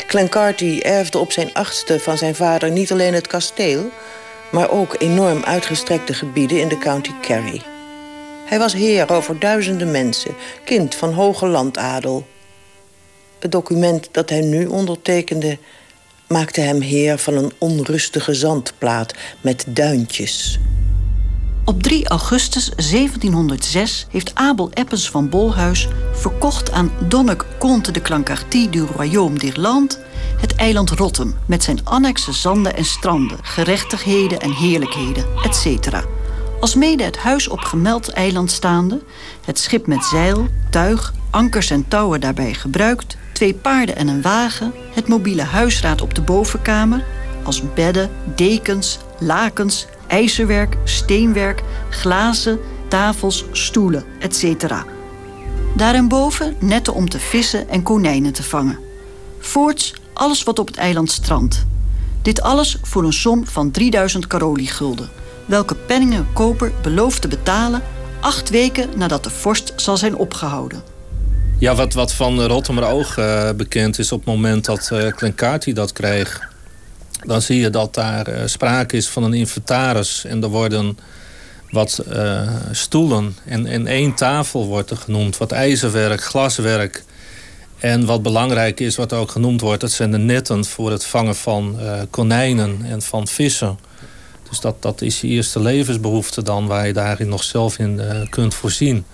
Clancarty 0.07 0.81
erfde 0.83 1.19
op 1.19 1.33
zijn 1.33 1.55
achtste 1.55 2.01
van 2.01 2.19
zijn 2.19 2.35
vader 2.35 2.71
niet 2.71 2.93
alleen 2.93 3.15
het 3.15 3.27
kasteel, 3.27 3.91
maar 4.51 4.71
ook 4.71 4.95
enorm 4.99 5.45
uitgestrekte 5.45 6.15
gebieden 6.15 6.61
in 6.61 6.69
de 6.69 6.79
county 6.79 7.11
Kerry. 7.21 7.63
Hij 8.53 8.61
was 8.61 8.73
heer 8.73 9.13
over 9.13 9.39
duizenden 9.39 9.91
mensen, 9.91 10.35
kind 10.65 10.95
van 10.95 11.13
hoge 11.13 11.47
landadel. 11.47 12.27
Het 13.39 13.53
document 13.53 14.09
dat 14.11 14.31
hij 14.31 14.41
nu 14.41 14.67
ondertekende 14.67 15.59
maakte 16.29 16.61
hem 16.61 16.81
heer 16.81 17.19
van 17.19 17.35
een 17.35 17.53
onrustige 17.59 18.35
zandplaat 18.35 19.15
met 19.41 19.65
duintjes. 19.69 20.59
Op 21.65 21.83
3 21.83 22.09
augustus 22.09 22.69
1706 22.69 24.07
heeft 24.11 24.35
Abel 24.35 24.71
Eppens 24.73 25.11
van 25.11 25.29
Bolhuis 25.29 25.89
verkocht 26.13 26.71
aan 26.71 26.93
Donnek 27.09 27.45
Comte 27.59 27.91
de 27.91 28.01
Clancarty 28.03 28.69
du 28.71 28.87
Royaume 28.97 29.39
d'Irlande 29.39 29.95
het 30.41 30.55
eiland 30.55 30.91
Rottem 30.91 31.35
met 31.47 31.63
zijn 31.63 31.85
annexe 31.85 32.33
zanden 32.33 32.77
en 32.77 32.85
stranden, 32.85 33.39
gerechtigheden 33.43 34.41
en 34.41 34.53
heerlijkheden, 34.53 35.25
etc. 35.45 35.91
Als 36.63 36.75
mede 36.75 37.05
het 37.05 37.17
huis 37.17 37.49
op 37.49 37.59
gemeld 37.59 38.09
eiland 38.09 38.51
staande, 38.51 39.03
het 39.45 39.59
schip 39.59 39.87
met 39.87 40.05
zeil, 40.05 40.47
tuig, 40.71 41.13
ankers 41.31 41.71
en 41.71 41.89
touwen 41.89 42.21
daarbij 42.21 42.55
gebruikt, 42.55 43.17
twee 43.33 43.55
paarden 43.55 43.97
en 43.97 44.09
een 44.09 44.23
wagen, 44.23 44.73
het 44.95 45.09
mobiele 45.09 45.43
huisraad 45.43 46.01
op 46.03 46.15
de 46.15 46.21
bovenkamer, 46.21 47.05
als 47.43 47.73
bedden, 47.75 48.11
dekens, 48.35 48.99
lakens, 49.19 49.87
ijzerwerk, 50.07 50.77
steenwerk, 50.85 51.63
glazen, 51.91 52.59
tafels, 52.89 53.45
stoelen, 53.53 54.05
etc. 54.19 54.75
Daarboven 55.77 56.57
netten 56.61 56.95
om 56.95 57.09
te 57.09 57.19
vissen 57.19 57.69
en 57.69 57.83
konijnen 57.83 58.33
te 58.33 58.43
vangen. 58.43 58.79
Voorts 59.39 59.95
alles 60.13 60.43
wat 60.43 60.59
op 60.59 60.67
het 60.67 60.77
eiland 60.77 61.11
strandt. 61.11 61.67
Dit 62.23 62.43
alles 62.43 62.79
voor 62.83 63.05
een 63.05 63.13
som 63.13 63.47
van 63.47 63.71
3000 63.71 64.27
Caroli-gulden, 64.27 65.11
welke 65.53 65.75
penningen 65.75 66.27
koper 66.33 66.73
belooft 66.83 67.21
te 67.21 67.29
betalen 67.29 67.83
acht 68.21 68.51
weken 68.51 68.89
nadat 68.97 69.25
de 69.25 69.31
vorst 69.31 69.73
zal 69.77 69.97
zijn 69.97 70.17
opgehouden. 70.17 70.83
Ja, 71.59 71.75
wat, 71.75 71.93
wat 71.93 72.13
van 72.13 72.43
Rotterdam 72.43 72.85
Oog 72.85 73.19
uh, 73.19 73.51
bekend 73.57 73.99
is 73.99 74.13
op 74.13 74.19
het 74.19 74.29
moment 74.29 74.65
dat 74.65 74.91
uh, 74.93 75.75
dat 75.75 75.93
kreeg 75.93 76.51
dan 77.27 77.43
zie 77.43 77.61
je 77.61 77.71
dat 77.71 77.95
daar 77.95 78.29
uh, 78.29 78.37
sprake 78.45 78.97
is 78.97 79.09
van 79.09 79.23
een 79.23 79.33
inventaris. 79.33 80.25
En 80.25 80.43
er 80.43 80.49
worden 80.49 80.99
wat 81.71 82.05
stoelen 82.71 83.37
en, 83.45 83.67
en 83.67 83.87
één 83.87 84.15
tafel 84.15 84.67
wordt 84.67 84.91
er 84.91 84.97
genoemd. 84.97 85.37
Wat 85.37 85.53
ijzerwerk, 85.53 86.23
glaswerk. 86.23 87.05
En 87.79 88.07
wat 88.07 88.23
belangrijk 88.23 88.81
is, 88.81 88.97
wat 88.97 89.13
ook 89.13 89.31
genoemd 89.31 89.61
wordt... 89.61 89.81
dat 89.81 89.91
zijn 89.91 90.11
de 90.11 90.19
netten 90.19 90.65
voor 90.65 90.91
het 90.91 91.05
vangen 91.05 91.35
van 91.35 91.79
konijnen 92.11 92.79
en 92.85 93.03
van 93.03 93.27
vissen. 93.27 93.79
Dus 94.53 94.61
dat, 94.61 94.83
dat 94.83 95.03
is 95.03 95.21
je 95.21 95.27
eerste 95.27 95.61
levensbehoefte 95.61 96.43
dan... 96.43 96.67
waar 96.67 96.87
je 96.87 96.93
daarin 96.93 97.29
nog 97.29 97.43
zelf 97.43 97.79
in 97.79 98.01
kunt 98.31 98.55
voorzien. 98.55 99.05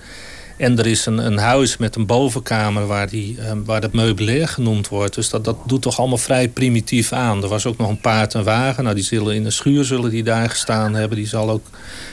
En 0.58 0.78
er 0.78 0.86
is 0.86 1.06
een, 1.06 1.18
een 1.18 1.38
huis 1.38 1.76
met 1.76 1.96
een 1.96 2.06
bovenkamer 2.06 2.86
waar, 2.86 3.08
die, 3.08 3.36
uh, 3.36 3.52
waar 3.64 3.82
het 3.82 3.92
meubilair 3.92 4.48
genoemd 4.48 4.88
wordt. 4.88 5.14
Dus 5.14 5.30
dat, 5.30 5.44
dat 5.44 5.56
doet 5.66 5.82
toch 5.82 5.98
allemaal 5.98 6.18
vrij 6.18 6.48
primitief 6.48 7.12
aan. 7.12 7.42
Er 7.42 7.48
was 7.48 7.66
ook 7.66 7.78
nog 7.78 7.88
een 7.88 8.00
paard 8.00 8.34
en 8.34 8.44
wagen. 8.44 8.82
Nou, 8.82 8.94
die 8.94 9.04
zullen 9.04 9.34
in 9.34 9.44
een 9.44 9.52
schuur 9.52 9.84
zullen 9.84 10.10
die 10.10 10.22
daar 10.22 10.50
gestaan 10.50 10.94
hebben. 10.94 11.16
Die 11.16 11.26
zal 11.26 11.50
ook 11.50 11.66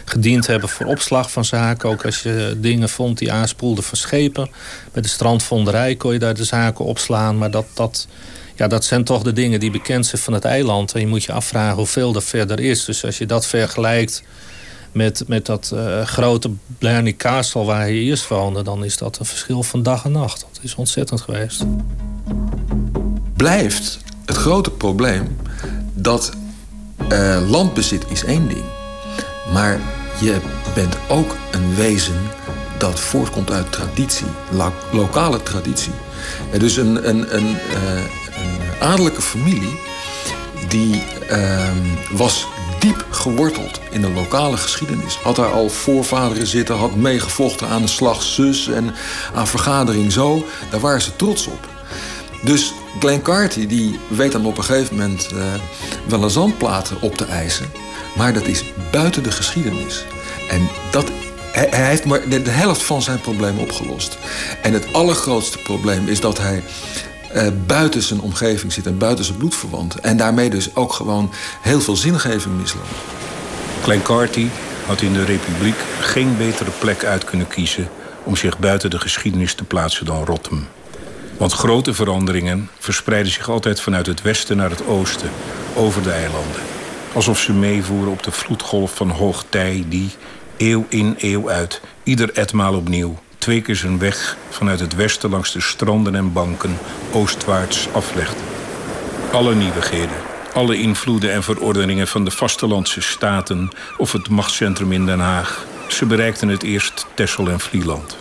gediend 0.05 0.47
hebben 0.47 0.69
voor 0.69 0.85
opslag 0.85 1.31
van 1.31 1.45
zaken. 1.45 1.89
Ook 1.89 2.05
als 2.05 2.23
je 2.23 2.57
dingen 2.57 2.89
vond 2.89 3.17
die 3.17 3.31
aanspoelden 3.31 3.83
van 3.83 3.97
schepen. 3.97 4.49
Bij 4.91 5.01
de 5.01 5.07
strandvonderij 5.07 5.95
kon 5.95 6.13
je 6.13 6.19
daar 6.19 6.35
de 6.35 6.43
zaken 6.43 6.85
opslaan. 6.85 7.37
Maar 7.37 7.51
dat, 7.51 7.65
dat, 7.73 8.07
ja, 8.55 8.67
dat 8.67 8.85
zijn 8.85 9.03
toch 9.03 9.23
de 9.23 9.33
dingen 9.33 9.59
die 9.59 9.71
bekend 9.71 10.05
zijn 10.05 10.21
van 10.21 10.33
het 10.33 10.45
eiland. 10.45 10.93
En 10.93 10.99
je 10.99 11.07
moet 11.07 11.23
je 11.23 11.31
afvragen 11.31 11.77
hoeveel 11.77 12.15
er 12.15 12.21
verder 12.21 12.59
is. 12.59 12.85
Dus 12.85 13.05
als 13.05 13.17
je 13.17 13.25
dat 13.25 13.45
vergelijkt 13.45 14.23
met, 14.91 15.23
met 15.27 15.45
dat 15.45 15.71
uh, 15.73 16.01
grote 16.01 16.49
Blarney 16.77 17.13
Castle 17.13 17.63
waar 17.63 17.79
hij 17.79 17.93
eerst 17.93 18.27
woonde... 18.27 18.63
dan 18.63 18.83
is 18.83 18.97
dat 18.97 19.19
een 19.19 19.25
verschil 19.25 19.63
van 19.63 19.83
dag 19.83 20.05
en 20.05 20.11
nacht. 20.11 20.39
Dat 20.39 20.59
is 20.61 20.75
ontzettend 20.75 21.21
geweest. 21.21 21.63
Blijft 23.35 23.99
het 24.25 24.35
grote 24.35 24.71
probleem 24.71 25.37
dat 25.93 26.31
uh, 27.11 27.49
landbezit 27.49 28.05
is 28.09 28.23
één 28.23 28.47
ding. 28.47 28.63
Maar 29.53 29.79
je 30.21 30.37
bent 30.73 30.97
ook 31.07 31.35
een 31.51 31.75
wezen 31.75 32.15
dat 32.77 32.99
voortkomt 32.99 33.51
uit 33.51 33.71
traditie, 33.71 34.27
lo 34.51 34.73
lokale 34.91 35.43
traditie. 35.43 35.93
En 36.51 36.59
dus 36.59 36.77
een, 36.77 37.09
een, 37.09 37.35
een, 37.35 37.47
een 37.47 38.24
adellijke 38.79 39.21
familie 39.21 39.79
die 40.67 41.03
ehm, 41.29 41.77
was 42.11 42.47
diep 42.79 43.05
geworteld 43.09 43.79
in 43.89 44.01
de 44.01 44.09
lokale 44.09 44.57
geschiedenis. 44.57 45.15
Had 45.15 45.35
daar 45.35 45.51
al 45.51 45.69
voorvaderen 45.69 46.47
zitten, 46.47 46.75
had 46.75 46.95
meegevochten 46.95 47.67
aan 47.67 47.81
de 47.81 47.87
slag 47.87 48.23
zus 48.23 48.67
en 48.67 48.95
aan 49.33 49.47
vergadering 49.47 50.11
zo. 50.11 50.45
Daar 50.69 50.79
waren 50.79 51.01
ze 51.01 51.15
trots 51.15 51.47
op. 51.47 51.67
Dus 52.43 52.73
Glenn 52.99 53.21
Carty 53.21 53.67
die 53.67 53.99
weet 54.07 54.31
dan 54.31 54.45
op 54.45 54.57
een 54.57 54.63
gegeven 54.63 54.95
moment 54.95 55.29
uh, 55.33 55.43
wel 56.07 56.23
een 56.23 56.29
zandplaten 56.29 57.01
op 57.01 57.15
te 57.17 57.25
eisen. 57.25 57.71
Maar 58.15 58.33
dat 58.33 58.45
is 58.45 58.63
buiten 58.91 59.23
de 59.23 59.31
geschiedenis. 59.31 60.05
En 60.49 60.69
dat, 60.91 61.05
hij, 61.51 61.67
hij 61.69 61.87
heeft 61.87 62.05
maar 62.05 62.29
de 62.29 62.49
helft 62.49 62.83
van 62.83 63.01
zijn 63.01 63.21
probleem 63.21 63.57
opgelost. 63.59 64.17
En 64.61 64.73
het 64.73 64.93
allergrootste 64.93 65.57
probleem 65.57 66.07
is 66.07 66.19
dat 66.19 66.37
hij 66.37 66.63
uh, 67.35 67.47
buiten 67.65 68.01
zijn 68.01 68.19
omgeving 68.19 68.73
zit 68.73 68.85
en 68.85 68.97
buiten 68.97 69.25
zijn 69.25 69.37
bloedverwanten. 69.37 70.03
En 70.03 70.17
daarmee 70.17 70.49
dus 70.49 70.75
ook 70.75 70.93
gewoon 70.93 71.31
heel 71.61 71.81
veel 71.81 71.95
zingeving 71.95 72.57
misloopt. 72.57 72.87
Klein 73.83 74.01
Carty 74.01 74.47
had 74.85 75.01
in 75.01 75.13
de 75.13 75.23
Republiek 75.23 75.75
geen 75.99 76.37
betere 76.37 76.71
plek 76.79 77.03
uit 77.03 77.23
kunnen 77.23 77.47
kiezen 77.47 77.89
om 78.23 78.35
zich 78.35 78.59
buiten 78.59 78.89
de 78.89 78.99
geschiedenis 78.99 79.53
te 79.53 79.63
plaatsen 79.63 80.05
dan 80.05 80.25
Rotterdam. 80.25 80.67
Want 81.37 81.53
grote 81.53 81.93
veranderingen 81.93 82.69
verspreiden 82.79 83.31
zich 83.31 83.49
altijd 83.49 83.81
vanuit 83.81 84.05
het 84.05 84.21
westen 84.21 84.57
naar 84.57 84.69
het 84.69 84.87
oosten, 84.87 85.29
over 85.75 86.03
de 86.03 86.11
eilanden. 86.11 86.61
Alsof 87.13 87.39
ze 87.39 87.53
meevoeren 87.53 88.11
op 88.11 88.23
de 88.23 88.31
vloedgolf 88.31 88.95
van 88.95 89.09
hoogtij 89.09 89.85
die, 89.87 90.09
eeuw 90.57 90.85
in 90.89 91.15
eeuw 91.17 91.49
uit, 91.49 91.81
ieder 92.03 92.33
etmaal 92.33 92.75
opnieuw 92.75 93.19
twee 93.45 93.61
keer 93.61 93.75
zijn 93.75 93.99
weg 93.99 94.37
vanuit 94.49 94.79
het 94.79 94.95
westen 94.95 95.29
langs 95.29 95.51
de 95.51 95.61
stranden 95.61 96.15
en 96.15 96.33
banken 96.33 96.77
oostwaarts 97.11 97.87
aflegde. 97.91 98.39
Alle 99.31 99.55
nieuwigheden, 99.55 100.15
alle 100.53 100.77
invloeden 100.77 101.31
en 101.31 101.43
verordeningen 101.43 102.07
van 102.07 102.25
de 102.25 102.31
vastelandse 102.31 103.01
staten 103.01 103.69
of 103.97 104.11
het 104.11 104.29
machtscentrum 104.29 104.91
in 104.91 105.05
Den 105.05 105.19
Haag, 105.19 105.65
ze 105.87 106.05
bereikten 106.05 106.47
het 106.47 106.63
eerst 106.63 107.05
Texel 107.13 107.49
en 107.49 107.59
Vlieland. 107.59 108.17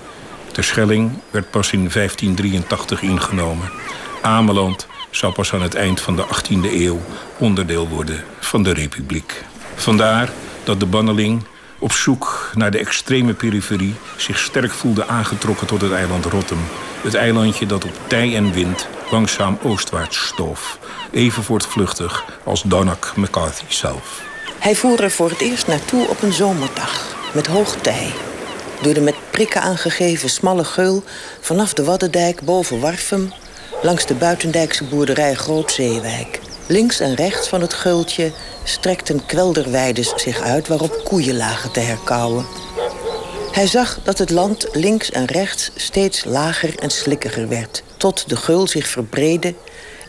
Terschelling 0.52 1.12
werd 1.31 1.50
pas 1.50 1.73
in 1.73 1.88
1583 1.93 3.02
ingenomen. 3.02 3.71
Ameland 4.23 4.87
zou 5.11 5.33
pas 5.33 5.52
aan 5.52 5.62
het 5.62 5.75
eind 5.75 6.00
van 6.00 6.16
de 6.16 6.25
18e 6.25 6.73
eeuw 6.73 7.00
onderdeel 7.38 7.88
worden 7.88 8.25
van 8.40 8.62
de 8.62 8.73
Republiek. 8.73 9.45
Vandaar 9.75 10.31
dat 10.64 10.81
de 10.81 10.87
banneling 10.87 11.45
op 11.85 11.93
zoek 11.93 12.50
naar 12.55 12.71
de 12.71 12.79
extreme 12.79 13.35
periferie 13.35 13.95
zich 14.17 14.38
sterk 14.38 14.71
voelde 14.73 15.07
aangetrokken 15.07 15.67
tot 15.67 15.81
het 15.81 15.93
eiland 15.93 16.25
Rotterdam. 16.25 16.64
Het 17.03 17.14
eilandje 17.14 17.67
dat 17.67 17.85
op 17.85 17.93
tij 18.07 18.37
en 18.37 18.53
wind 18.53 18.88
langzaam 19.11 19.59
oostwaarts 19.62 20.26
stoof. 20.26 20.79
Even 21.11 21.43
voortvluchtig 21.43 22.25
als 22.45 22.62
Donald 22.62 23.12
McCarthy 23.17 23.64
zelf. 23.69 24.23
Hij 24.59 24.75
voer 24.75 25.03
er 25.03 25.11
voor 25.11 25.31
het 25.31 25.41
eerst 25.41 25.67
naartoe 25.67 26.09
op 26.09 26.23
een 26.23 26.33
zomerdag 26.33 27.17
met 27.33 27.47
hoog 27.47 27.76
tij. 27.76 28.12
Door 28.83 28.95
de 28.95 29.00
met 29.00 29.17
prikken 29.31 29.61
aangegeven 29.61 30.31
smalle 30.31 30.64
geul 30.64 31.05
vanaf 31.41 31.75
de 31.75 31.85
Waddendijk 31.85 32.43
boven 32.43 32.81
Warfum... 32.81 33.33
langs 33.83 34.07
de 34.07 34.14
buitendijkse 34.14 34.85
boerderij 34.85 35.35
Grootzeewijk. 35.35 36.41
Links 36.66 37.00
en 37.00 37.14
rechts 37.14 37.49
van 37.49 37.61
het 37.61 37.75
geultje 37.75 38.33
strekten 38.64 39.26
kwelderweides 39.26 40.12
zich 40.16 40.40
uit... 40.40 40.68
waarop 40.68 41.00
koeien 41.04 41.37
lagen 41.37 41.73
te 41.73 41.80
herkauwen. 41.80 42.47
Hij 43.52 43.66
zag 43.66 43.99
dat 44.02 44.18
het 44.18 44.30
land 44.30 44.68
links 44.73 45.11
en 45.11 45.25
rechts 45.25 45.71
steeds 45.76 46.25
lager 46.25 46.78
en 46.78 46.90
slikkiger 46.90 47.49
werd... 47.49 47.83
tot 47.97 48.28
de 48.28 48.37
geul 48.37 48.68
zich 48.68 48.87
verbreedde 48.87 49.54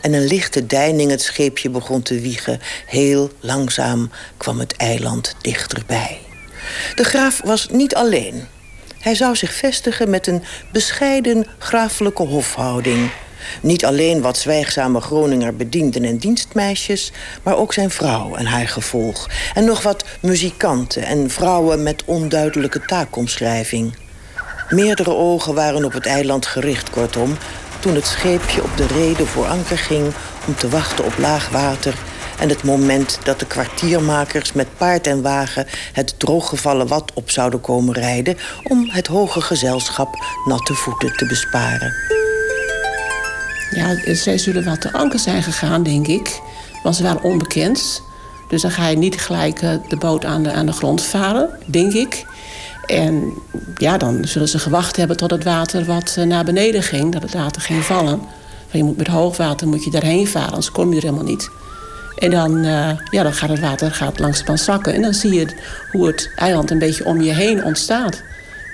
en 0.00 0.12
een 0.12 0.26
lichte 0.26 0.66
deining 0.66 1.10
het 1.10 1.22
scheepje 1.22 1.70
begon 1.70 2.02
te 2.02 2.20
wiegen. 2.20 2.60
Heel 2.86 3.30
langzaam 3.40 4.10
kwam 4.36 4.58
het 4.58 4.76
eiland 4.76 5.34
dichterbij. 5.40 6.18
De 6.94 7.04
graaf 7.04 7.40
was 7.44 7.68
niet 7.68 7.94
alleen. 7.94 8.46
Hij 8.98 9.14
zou 9.14 9.36
zich 9.36 9.52
vestigen 9.52 10.10
met 10.10 10.26
een 10.26 10.42
bescheiden 10.72 11.46
grafelijke 11.58 12.22
hofhouding. 12.22 13.10
Niet 13.62 13.84
alleen 13.84 14.20
wat 14.20 14.38
zwijgzame 14.38 15.00
Groninger 15.00 15.56
bedienden 15.56 16.04
en 16.04 16.16
dienstmeisjes... 16.16 17.12
maar 17.42 17.56
ook 17.56 17.72
zijn 17.72 17.90
vrouw 17.90 18.34
en 18.34 18.46
haar 18.46 18.68
gevolg. 18.68 19.28
En 19.54 19.64
nog 19.64 19.82
wat 19.82 20.04
muzikanten 20.20 21.02
en 21.02 21.30
vrouwen 21.30 21.82
met 21.82 22.02
onduidelijke 22.04 22.84
taakomschrijving. 22.84 23.96
Meerdere 24.68 25.14
ogen 25.14 25.54
waren 25.54 25.84
op 25.84 25.92
het 25.92 26.06
eiland 26.06 26.46
gericht, 26.46 26.90
kortom... 26.90 27.36
toen 27.80 27.94
het 27.94 28.06
scheepje 28.06 28.62
op 28.62 28.76
de 28.76 28.86
reden 28.86 29.26
voor 29.26 29.46
anker 29.46 29.78
ging... 29.78 30.12
om 30.46 30.54
te 30.54 30.68
wachten 30.68 31.04
op 31.04 31.18
laag 31.18 31.48
water 31.48 31.94
en 32.38 32.48
het 32.48 32.62
moment 32.62 33.18
dat 33.24 33.38
de 33.38 33.46
kwartiermakers 33.46 34.52
met 34.52 34.76
paard 34.76 35.06
en 35.06 35.22
wagen 35.22 35.66
het 35.92 36.18
drooggevallen 36.18 36.86
wat 36.86 37.12
op 37.14 37.30
zouden 37.30 37.60
komen 37.60 37.94
rijden 37.94 38.36
om 38.62 38.88
het 38.90 39.06
hoge 39.06 39.40
gezelschap 39.40 40.08
natte 40.44 40.74
voeten 40.74 41.16
te 41.16 41.26
besparen. 41.26 42.25
Ja, 43.70 44.14
zij 44.14 44.38
zullen 44.38 44.64
wel 44.64 44.76
te 44.76 44.92
anker 44.92 45.18
zijn 45.18 45.42
gegaan, 45.42 45.82
denk 45.82 46.06
ik. 46.06 46.40
Want 46.82 46.96
ze 46.96 47.02
waren 47.02 47.22
onbekend. 47.22 48.02
Dus 48.48 48.62
dan 48.62 48.70
ga 48.70 48.88
je 48.88 48.96
niet 48.96 49.20
gelijk 49.20 49.62
eh, 49.62 49.70
de 49.88 49.96
boot 49.96 50.24
aan 50.24 50.42
de, 50.42 50.52
aan 50.52 50.66
de 50.66 50.72
grond 50.72 51.02
varen, 51.02 51.50
denk 51.66 51.92
ik. 51.92 52.26
En 52.86 53.32
ja, 53.76 53.98
dan 53.98 54.24
zullen 54.24 54.48
ze 54.48 54.58
gewacht 54.58 54.96
hebben 54.96 55.16
tot 55.16 55.30
het 55.30 55.44
water 55.44 55.84
wat 55.84 56.14
eh, 56.18 56.24
naar 56.24 56.44
beneden 56.44 56.82
ging. 56.82 57.12
Dat 57.12 57.22
het 57.22 57.34
water 57.34 57.62
ging 57.62 57.84
vallen. 57.84 58.20
je 58.70 58.84
moet 58.84 58.96
met 58.96 59.06
hoogwater 59.06 59.68
moet 59.68 59.84
je 59.84 59.90
daarheen 59.90 60.26
varen, 60.26 60.48
anders 60.48 60.70
kom 60.70 60.90
je 60.90 60.96
er 60.96 61.02
helemaal 61.02 61.24
niet. 61.24 61.50
En 62.16 62.30
dan, 62.30 62.56
uh, 62.56 62.90
ja, 63.10 63.22
dan 63.22 63.32
gaat 63.32 63.48
het 63.48 63.60
water 63.60 63.90
gaat 63.90 64.18
langzaam 64.18 64.56
zakken. 64.56 64.94
En 64.94 65.02
dan 65.02 65.14
zie 65.14 65.34
je 65.34 65.46
hoe 65.92 66.06
het 66.06 66.30
eiland 66.36 66.70
een 66.70 66.78
beetje 66.78 67.04
om 67.04 67.20
je 67.20 67.32
heen 67.32 67.64
ontstaat. 67.64 68.22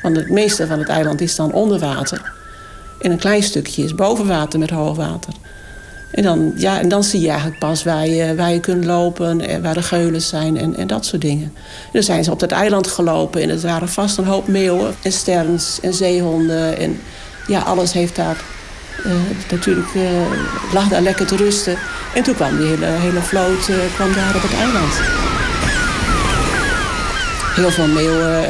Want 0.02 0.16
het 0.16 0.30
meeste 0.30 0.66
van 0.66 0.78
het 0.78 0.88
eiland 0.88 1.20
is 1.20 1.36
dan 1.36 1.52
onder 1.52 1.78
water. 1.78 2.32
En 3.02 3.10
een 3.10 3.18
klein 3.18 3.42
stukje 3.42 3.84
is 3.84 3.94
boven 3.94 4.26
water 4.26 4.58
met 4.58 4.70
hoogwater. 4.70 5.32
En 6.10 6.22
dan, 6.22 6.52
ja, 6.56 6.80
en 6.80 6.88
dan 6.88 7.04
zie 7.04 7.20
je 7.20 7.28
eigenlijk 7.28 7.58
pas 7.58 7.84
waar 7.84 8.06
je, 8.06 8.34
waar 8.34 8.52
je 8.52 8.60
kunt 8.60 8.84
lopen... 8.84 9.48
en 9.48 9.62
waar 9.62 9.74
de 9.74 9.82
geulen 9.82 10.22
zijn 10.22 10.58
en, 10.58 10.76
en 10.76 10.86
dat 10.86 11.06
soort 11.06 11.22
dingen. 11.22 11.52
En 11.84 11.90
dan 11.92 12.02
zijn 12.02 12.24
ze 12.24 12.30
op 12.30 12.40
dat 12.40 12.50
eiland 12.50 12.86
gelopen 12.86 13.42
en 13.42 13.48
het 13.48 13.62
waren 13.62 13.88
vast 13.88 14.18
een 14.18 14.24
hoop 14.24 14.48
meeuwen... 14.48 14.94
en 15.02 15.12
sterns 15.12 15.80
en 15.80 15.94
zeehonden 15.94 16.78
en 16.78 17.00
ja, 17.46 17.60
alles 17.60 17.92
heeft 17.92 18.16
daar 18.16 18.36
uh, 19.06 19.12
natuurlijk 19.50 19.94
uh, 19.94 20.02
lag 20.72 20.88
daar 20.88 21.02
lekker 21.02 21.26
te 21.26 21.36
rusten. 21.36 21.78
En 22.14 22.22
toen 22.22 22.34
kwam 22.34 22.56
die 22.56 22.66
hele, 22.66 22.86
hele 22.86 23.20
vloot 23.20 23.68
uh, 23.68 23.76
kwam 23.94 24.12
daar 24.12 24.34
op 24.34 24.42
het 24.42 24.54
eiland. 24.54 25.31
Heel 27.54 27.70
veel 27.70 27.86
meeuwen, 27.86 28.44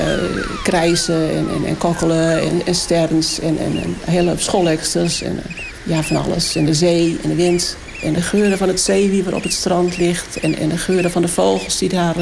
krijzen 0.62 1.30
en, 1.30 1.48
en, 1.48 1.64
en 1.64 1.78
kokkelen 1.78 2.40
en, 2.40 2.66
en 2.66 2.74
sterns 2.74 3.40
en, 3.40 3.58
en, 3.58 3.96
hele 4.04 4.34
schooleksters 4.36 5.22
en 5.22 5.42
ja, 5.82 6.02
van 6.02 6.16
alles. 6.16 6.56
En 6.56 6.64
de 6.64 6.74
zee 6.74 7.18
en 7.22 7.28
de 7.28 7.34
wind 7.34 7.76
en 8.02 8.12
de 8.12 8.22
geuren 8.22 8.58
van 8.58 8.68
het 8.68 8.80
zeewier 8.80 9.24
wat 9.24 9.34
op 9.34 9.42
het 9.42 9.52
strand 9.52 9.96
ligt... 9.96 10.40
en, 10.40 10.58
en 10.58 10.68
de 10.68 10.78
geuren 10.78 11.10
van 11.10 11.22
de 11.22 11.28
vogels 11.28 11.78
die 11.78 11.88
daar 11.88 12.16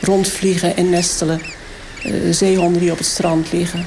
rondvliegen 0.00 0.76
en 0.76 0.90
nestelen. 0.90 1.40
de 2.02 2.32
zeehonden 2.32 2.80
die 2.80 2.92
op 2.92 2.98
het 2.98 3.06
strand 3.06 3.52
liggen 3.52 3.84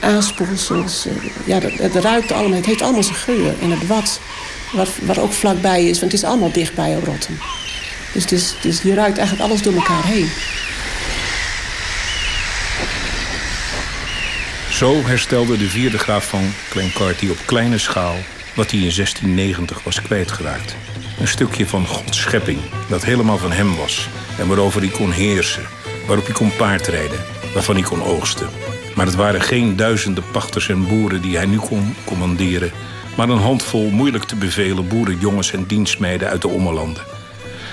aanspoelsels. 0.00 1.06
Eh, 1.06 1.12
ja, 1.44 1.58
het, 1.60 1.94
ruikt 1.94 2.32
allemaal. 2.32 2.56
Het 2.56 2.66
heeft 2.66 2.82
allemaal 2.82 3.02
zijn 3.02 3.16
geur. 3.16 3.54
En 3.60 3.70
het 3.70 3.86
wat, 3.86 4.20
wat, 4.72 4.88
wat 5.02 5.18
ook 5.18 5.32
vlakbij 5.32 5.84
is. 5.84 6.00
Want 6.00 6.12
het 6.12 6.22
is 6.22 6.28
allemaal 6.28 6.52
dichtbij 6.52 6.96
op 6.96 7.04
Rotten. 7.04 7.38
Dus, 8.12 8.22
het 8.22 8.32
is, 8.32 8.54
dus 8.62 8.82
je 8.82 8.94
ruikt 8.94 9.18
eigenlijk 9.18 9.50
alles 9.50 9.62
door 9.62 9.74
elkaar 9.74 10.06
heen. 10.06 10.28
Zo 14.78 15.02
herstelde 15.04 15.56
de 15.56 15.68
vierde 15.68 15.98
graaf 15.98 16.28
van 16.28 16.52
Clancarty 16.68 17.28
op 17.28 17.36
kleine 17.46 17.78
schaal 17.78 18.16
wat 18.54 18.70
hij 18.70 18.80
in 18.80 18.92
1690 18.94 19.82
was 19.82 20.02
kwijtgeraakt. 20.02 20.76
Een 21.20 21.28
stukje 21.28 21.66
van 21.66 21.86
Gods 21.86 22.20
schepping 22.20 22.58
dat 22.88 23.04
helemaal 23.04 23.38
van 23.38 23.52
hem 23.52 23.76
was 23.76 24.08
en 24.38 24.46
waarover 24.48 24.80
hij 24.80 24.90
kon 24.90 25.10
heersen, 25.10 25.62
waarop 26.06 26.24
hij 26.24 26.34
kon 26.34 26.56
paardrijden, 26.56 27.18
waarvan 27.54 27.74
hij 27.74 27.84
kon 27.84 28.02
oogsten. 28.02 28.48
Maar 28.94 29.06
het 29.06 29.14
waren 29.14 29.40
geen 29.40 29.76
duizenden 29.76 30.24
pachters 30.32 30.68
en 30.68 30.86
boeren 30.88 31.22
die 31.22 31.36
hij 31.36 31.46
nu 31.46 31.56
kon 31.56 31.94
commanderen, 32.04 32.72
maar 33.16 33.28
een 33.28 33.38
handvol 33.38 33.90
moeilijk 33.90 34.24
te 34.24 34.36
bevelen 34.36 34.88
boerenjongens 34.88 35.52
en 35.52 35.66
dienstmeiden 35.66 36.28
uit 36.28 36.42
de 36.42 36.48
ommelanden. 36.48 37.17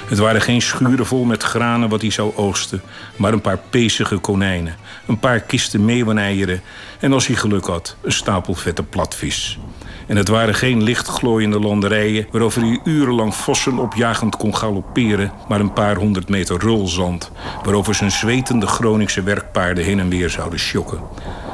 Het 0.07 0.17
waren 0.17 0.41
geen 0.41 0.61
schuren 0.61 1.05
vol 1.05 1.23
met 1.23 1.43
granen 1.43 1.89
wat 1.89 2.01
hij 2.01 2.09
zou 2.09 2.35
oogsten, 2.35 2.81
maar 3.15 3.33
een 3.33 3.41
paar 3.41 3.59
pezige 3.69 4.17
konijnen, 4.17 4.75
een 5.07 5.19
paar 5.19 5.39
kisten 5.39 5.85
meeuweneieren 5.85 6.61
en 6.99 7.13
als 7.13 7.27
hij 7.27 7.35
geluk 7.35 7.65
had, 7.65 7.95
een 8.01 8.11
stapel 8.11 8.53
vette 8.53 8.83
platvis. 8.83 9.59
En 10.07 10.17
het 10.17 10.27
waren 10.27 10.55
geen 10.55 10.83
lichtglooiende 10.83 11.59
landerijen 11.59 12.27
waarover 12.31 12.61
hij 12.61 12.79
urenlang 12.83 13.35
vossen 13.35 13.77
opjagend 13.77 14.37
kon 14.37 14.55
galopperen, 14.55 15.31
maar 15.47 15.59
een 15.59 15.73
paar 15.73 15.95
honderd 15.95 16.29
meter 16.29 16.59
rulzand 16.59 17.31
waarover 17.63 17.95
zijn 17.95 18.11
zwetende 18.11 18.67
Groningse 18.67 19.23
werkpaarden 19.23 19.83
heen 19.83 19.99
en 19.99 20.09
weer 20.09 20.29
zouden 20.29 20.59
sjokken. 20.59 20.99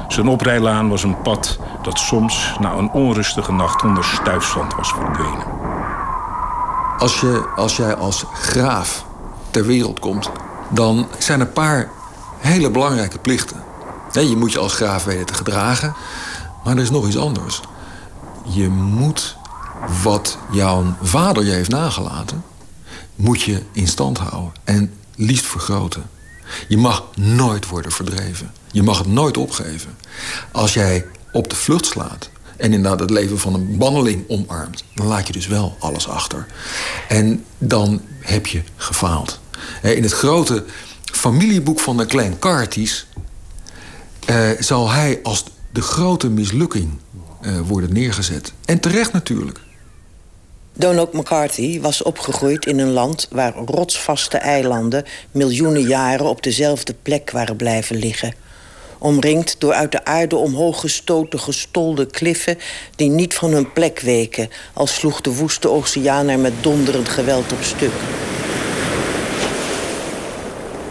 Zijn 0.07 0.27
oprijlaan 0.27 0.89
was 0.89 1.03
een 1.03 1.21
pad 1.21 1.59
dat 1.81 1.99
soms 1.99 2.55
na 2.59 2.73
een 2.73 2.91
onrustige 2.91 3.51
nacht 3.51 3.83
onder 3.83 4.03
stuifzand 4.03 4.75
was 4.75 4.93
verdwenen. 4.93 5.60
Als, 7.01 7.19
je, 7.19 7.43
als 7.55 7.77
jij 7.77 7.95
als 7.95 8.25
graaf 8.33 9.05
ter 9.49 9.65
wereld 9.65 9.99
komt, 9.99 10.29
dan 10.69 11.07
zijn 11.19 11.39
er 11.39 11.47
een 11.47 11.53
paar 11.53 11.89
hele 12.37 12.69
belangrijke 12.69 13.17
plichten. 13.17 13.63
je 14.11 14.35
moet 14.37 14.51
je 14.51 14.59
als 14.59 14.73
graaf 14.73 15.03
weten 15.03 15.25
te 15.25 15.33
gedragen, 15.33 15.93
maar 16.63 16.75
er 16.75 16.81
is 16.81 16.91
nog 16.91 17.07
iets 17.07 17.17
anders 17.17 17.61
je 18.43 18.69
moet 18.69 19.37
wat 20.03 20.37
jouw 20.51 20.95
vader 21.01 21.43
je 21.43 21.51
heeft 21.51 21.69
nagelaten, 21.69 22.43
moet 23.15 23.41
je 23.41 23.61
in 23.71 23.87
stand 23.87 24.17
houden 24.17 24.53
en 24.63 24.93
liefst 25.15 25.45
vergroten. 25.45 26.09
Je 26.67 26.77
mag 26.77 27.03
nooit 27.15 27.67
worden 27.67 27.91
verdreven. 27.91 28.51
Je 28.71 28.83
mag 28.83 28.97
het 28.97 29.07
nooit 29.07 29.37
opgeven. 29.37 29.97
Als 30.51 30.73
jij 30.73 31.05
op 31.31 31.49
de 31.49 31.55
vlucht 31.55 31.85
slaat 31.85 32.29
en 32.61 32.73
inderdaad 32.73 32.99
het 32.99 33.09
leven 33.09 33.39
van 33.39 33.53
een 33.53 33.77
banneling 33.77 34.23
omarmt, 34.27 34.83
dan 34.95 35.07
laat 35.07 35.27
je 35.27 35.33
dus 35.33 35.47
wel 35.47 35.75
alles 35.79 36.07
achter. 36.07 36.45
En 37.07 37.45
dan 37.57 38.01
heb 38.19 38.47
je 38.47 38.61
gefaald. 38.75 39.39
In 39.81 40.03
het 40.03 40.11
grote 40.11 40.63
familieboek 41.03 41.79
van 41.79 41.97
de 41.97 42.05
Klein 42.05 42.39
Carties 42.39 43.07
eh, 44.25 44.49
zal 44.59 44.89
hij 44.89 45.19
als 45.23 45.43
de 45.71 45.81
grote 45.81 46.29
mislukking 46.29 46.89
uh, 47.41 47.59
worden 47.59 47.93
neergezet. 47.93 48.53
En 48.65 48.79
terecht 48.79 49.13
natuurlijk. 49.13 49.59
Donald 50.73 51.13
McCarthy 51.13 51.81
was 51.81 52.03
opgegroeid 52.03 52.65
in 52.65 52.79
een 52.79 52.91
land 52.91 53.27
waar 53.31 53.53
rotsvaste 53.55 54.37
eilanden 54.37 55.05
miljoenen 55.31 55.81
jaren 55.81 56.25
op 56.25 56.43
dezelfde 56.43 56.93
plek 57.01 57.31
waren 57.31 57.55
blijven 57.55 57.95
liggen. 57.95 58.33
Omringd 59.03 59.55
door 59.59 59.73
uit 59.73 59.91
de 59.91 60.05
aarde 60.05 60.35
omhoog 60.35 60.79
gestoten 60.79 61.39
gestolde 61.39 62.05
kliffen 62.05 62.57
die 62.95 63.09
niet 63.09 63.33
van 63.33 63.51
hun 63.51 63.73
plek 63.73 63.99
weken, 63.99 64.49
als 64.73 64.93
sloeg 64.93 65.21
de 65.21 65.35
woeste 65.35 65.69
oceaan 65.69 66.27
er 66.27 66.39
met 66.39 66.53
donderend 66.61 67.09
geweld 67.09 67.51
op 67.51 67.61
stuk. 67.61 67.91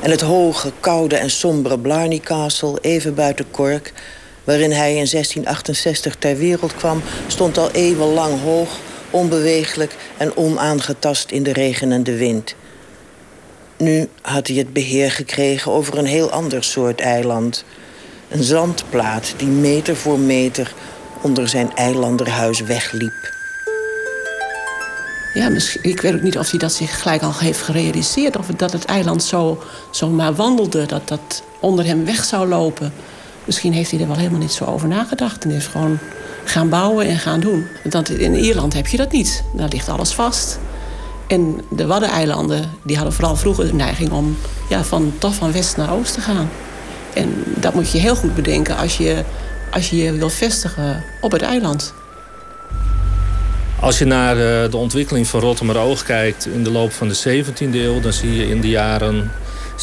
En 0.01 0.11
het 0.11 0.21
hoge, 0.21 0.73
koude 0.81 1.17
en 1.17 1.31
sombere 1.31 1.79
Blarney 1.79 2.19
Castle, 2.19 2.79
even 2.81 3.15
buiten 3.15 3.51
Cork, 3.51 3.93
waarin 4.45 4.73
hij 4.73 4.89
in 4.89 5.09
1668 5.11 6.17
ter 6.17 6.37
wereld 6.37 6.75
kwam... 6.75 7.03
stond 7.27 7.59
al 7.59 7.71
eeuwenlang 7.71 8.43
hoog, 8.43 8.69
onbeweeglijk 9.11 9.95
en 10.17 10.37
onaangetast 10.37 11.31
in 11.31 11.43
de 11.43 11.53
regen 11.53 11.93
en 11.93 12.03
de 12.03 12.17
wind. 12.17 12.55
Nu 13.77 14.09
had 14.23 14.47
hij 14.47 14.57
het 14.57 14.73
beheer 14.73 15.11
gekregen 15.11 15.73
over 15.73 15.99
een 15.99 16.07
heel 16.07 16.31
ander 16.31 16.65
soort 16.65 17.01
eiland. 17.01 17.65
Een 18.31 18.43
zandplaat 18.43 19.35
die 19.37 19.49
meter 19.49 19.97
voor 19.97 20.19
meter 20.19 20.73
onder 21.21 21.49
zijn 21.49 21.75
eilanderhuis 21.75 22.61
wegliep. 22.61 23.33
Ja, 25.35 25.51
ik 25.83 26.01
weet 26.01 26.15
ook 26.15 26.23
niet 26.23 26.39
of 26.39 26.51
hij 26.51 26.59
dat 26.59 26.73
zich 26.73 27.03
gelijk 27.03 27.23
al 27.23 27.33
heeft 27.39 27.61
gerealiseerd. 27.61 28.37
Of 28.37 28.47
dat 28.47 28.73
het 28.73 28.85
eiland 28.85 29.23
zo, 29.23 29.63
zo 29.91 30.09
maar 30.09 30.35
wandelde, 30.35 30.87
dat 30.87 31.09
dat 31.09 31.43
onder 31.61 31.85
hem 31.85 32.05
weg 32.05 32.25
zou 32.25 32.49
lopen. 32.49 32.93
Misschien 33.45 33.73
heeft 33.73 33.91
hij 33.91 34.01
er 34.01 34.07
wel 34.07 34.17
helemaal 34.17 34.41
niet 34.41 34.53
zo 34.53 34.65
over 34.65 34.89
nagedacht. 34.89 35.45
En 35.45 35.51
is 35.51 35.67
gewoon 35.67 35.99
gaan 36.45 36.69
bouwen 36.69 37.07
en 37.07 37.19
gaan 37.19 37.41
doen. 37.41 37.67
Want 37.91 38.11
in 38.11 38.35
Ierland 38.35 38.75
heb 38.75 38.87
je 38.87 38.97
dat 38.97 39.13
niet. 39.13 39.43
Daar 39.53 39.69
ligt 39.69 39.89
alles 39.89 40.13
vast. 40.13 40.59
En 41.27 41.61
de 41.69 41.87
Waddeneilanden 41.87 42.71
die 42.85 42.97
hadden 42.97 43.15
vooral 43.15 43.37
vroeger 43.37 43.67
de 43.67 43.75
neiging 43.75 44.11
om 44.11 44.37
ja, 44.69 44.85
van, 44.85 45.13
toch 45.19 45.35
van 45.35 45.53
west 45.53 45.77
naar 45.77 45.93
oost 45.93 46.15
te 46.15 46.21
gaan. 46.21 46.49
En 47.15 47.45
dat 47.57 47.75
moet 47.75 47.91
je 47.91 47.99
heel 47.99 48.17
goed 48.17 48.35
bedenken 48.35 48.77
als 48.77 48.97
je 48.97 49.25
als 49.71 49.91
je 49.91 50.13
wil 50.13 50.31
vestigen 50.31 51.05
op 51.21 51.33
het 51.33 51.43
eiland. 51.43 51.95
Als 53.81 53.99
je 53.99 54.05
naar 54.05 54.37
eh, 54.37 54.71
de 54.71 54.77
ontwikkeling 54.77 55.27
van 55.27 55.41
Rotterdam-Oog 55.41 56.03
kijkt 56.03 56.47
in 56.47 56.65
de 56.65 56.71
loop 56.71 56.93
van 56.93 57.09
de 57.09 57.43
17e 57.45 57.75
eeuw, 57.75 58.01
dan 58.01 58.13
zie 58.13 58.37
je 58.37 58.49
in 58.49 58.61
de 58.61 58.69
jaren 58.69 59.33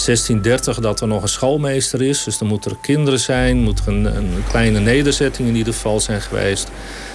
1630 0.05 0.79
dat 0.79 1.01
er 1.01 1.07
nog 1.07 1.21
een 1.21 1.27
schoolmeester 1.27 2.01
is. 2.01 2.23
Dus 2.23 2.37
dan 2.37 2.47
moeten 2.47 2.71
er 2.71 2.77
kinderen 2.81 3.19
zijn, 3.19 3.57
moet 3.57 3.79
er 3.79 3.87
een, 3.87 4.05
een, 4.05 4.43
kleine 4.49 4.79
nederzetting 4.79 5.47
in 5.47 5.55
ieder 5.55 5.73
geval 5.73 5.99
zijn 5.99 6.21
geweest. 6.21 6.67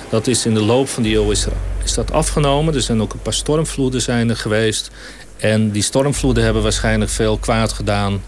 Dat 0.09 0.27
is 0.27 0.47
in 0.47 0.55
de 0.55 0.63
loop 0.63 0.89
van 0.89 1.03
die 1.03 1.17
eeuw 1.17 1.31
is 1.31 1.95
dat 1.95 2.13
afgenomen. 2.13 2.75
Er 2.75 2.83
zijn 2.83 3.03
ook 3.03 3.13
een 3.13 3.23
paar 3.23 3.35
stormvloeden 3.35 4.03
zijn 4.03 4.29
er 4.29 4.37
geweest. 4.37 4.91
En 5.37 5.71
die 5.71 5.83
stormvloeden 5.83 6.45
hebben 6.45 6.63
waarschijnlijk 6.63 7.11
veel 7.11 7.37
kwaad 7.37 7.73
gedaan 7.73 8.23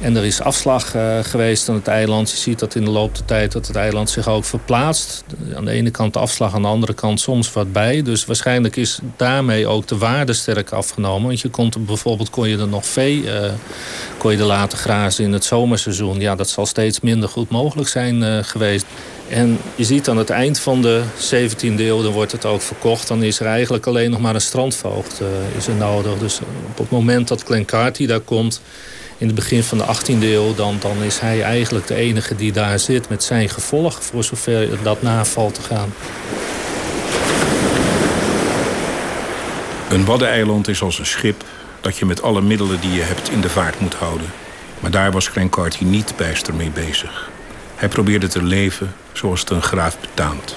en 0.00 0.16
er 0.16 0.24
is 0.24 0.40
afslag 0.40 0.94
uh, 0.94 1.18
geweest 1.22 1.68
aan 1.68 1.74
het 1.74 1.88
eiland. 1.88 2.30
Je 2.30 2.36
ziet 2.36 2.58
dat 2.58 2.74
in 2.74 2.84
de 2.84 2.90
loop 2.90 3.14
der 3.14 3.24
tijd 3.24 3.52
dat 3.52 3.66
het 3.66 3.76
eiland 3.76 4.10
zich 4.10 4.28
ook 4.28 4.44
verplaatst. 4.44 5.24
Aan 5.54 5.64
de 5.64 5.70
ene 5.70 5.90
kant 5.90 6.12
de 6.12 6.18
afslag, 6.18 6.54
aan 6.54 6.62
de 6.62 6.68
andere 6.68 6.94
kant 6.94 7.20
soms 7.20 7.52
wat 7.52 7.72
bij. 7.72 8.02
Dus 8.02 8.24
waarschijnlijk 8.24 8.76
is 8.76 8.98
daarmee 9.16 9.66
ook 9.66 9.86
de 9.86 9.98
waarde 9.98 10.32
sterk 10.32 10.70
afgenomen. 10.70 11.26
Want 11.26 11.40
je 11.40 11.48
kon 11.48 11.70
er, 11.70 11.82
bijvoorbeeld 11.82 12.30
kon 12.30 12.48
je 12.48 12.58
er 12.58 12.68
nog 12.68 12.86
vee 12.86 13.22
uh, 13.22 13.52
kon 14.18 14.32
je 14.32 14.38
er 14.38 14.44
laten 14.44 14.78
grazen 14.78 15.24
in 15.24 15.32
het 15.32 15.44
zomerseizoen. 15.44 16.20
Ja, 16.20 16.34
dat 16.34 16.48
zal 16.48 16.66
steeds 16.66 17.00
minder 17.00 17.28
goed 17.28 17.50
mogelijk 17.50 17.88
zijn 17.88 18.22
uh, 18.22 18.38
geweest. 18.42 18.86
En 19.28 19.58
je 19.74 19.84
ziet 19.84 20.08
aan 20.08 20.18
het 20.18 20.30
eind 20.30 20.58
van 20.58 20.82
de 20.82 21.02
17e 21.34 21.78
eeuw, 21.78 22.02
dan 22.02 22.12
wordt 22.12 22.32
het 22.32 22.44
ook 22.44 22.62
verkocht. 22.62 23.08
Dan 23.08 23.22
is 23.22 23.40
er 23.40 23.46
eigenlijk 23.46 23.86
alleen 23.86 24.10
nog 24.10 24.20
maar 24.20 24.34
een 24.34 24.40
strandvoogd 24.40 25.20
is 25.56 25.66
er 25.66 25.74
nodig. 25.74 26.18
Dus 26.18 26.40
op 26.70 26.78
het 26.78 26.90
moment 26.90 27.28
dat 27.28 27.42
Glencarty 27.42 28.06
daar 28.06 28.20
komt 28.20 28.60
in 29.18 29.26
het 29.26 29.34
begin 29.34 29.62
van 29.62 29.78
de 29.78 29.84
18e 29.84 30.22
eeuw... 30.22 30.54
Dan, 30.54 30.76
dan 30.80 31.02
is 31.02 31.18
hij 31.18 31.42
eigenlijk 31.42 31.86
de 31.86 31.94
enige 31.94 32.36
die 32.36 32.52
daar 32.52 32.78
zit 32.78 33.08
met 33.08 33.22
zijn 33.22 33.48
gevolg... 33.48 34.02
voor 34.02 34.24
zover 34.24 34.82
dat 34.82 35.02
navalt 35.02 35.54
te 35.54 35.62
gaan. 35.62 35.92
Een 39.88 40.04
waddeneiland 40.04 40.68
is 40.68 40.82
als 40.82 40.98
een 40.98 41.06
schip 41.06 41.44
dat 41.80 41.96
je 41.96 42.04
met 42.04 42.22
alle 42.22 42.40
middelen 42.40 42.80
die 42.80 42.92
je 42.92 43.02
hebt 43.02 43.30
in 43.30 43.40
de 43.40 43.48
vaart 43.48 43.80
moet 43.80 43.94
houden. 43.94 44.26
Maar 44.80 44.90
daar 44.90 45.12
was 45.12 45.28
Glencarty 45.28 45.84
niet 45.84 46.12
bijster 46.16 46.54
mee 46.54 46.70
bezig. 46.70 47.30
Hij 47.74 47.88
probeerde 47.88 48.28
te 48.28 48.42
leven 48.42 48.94
zoals 49.12 49.40
het 49.40 49.50
een 49.50 49.62
graaf 49.62 50.00
betaamt. 50.00 50.56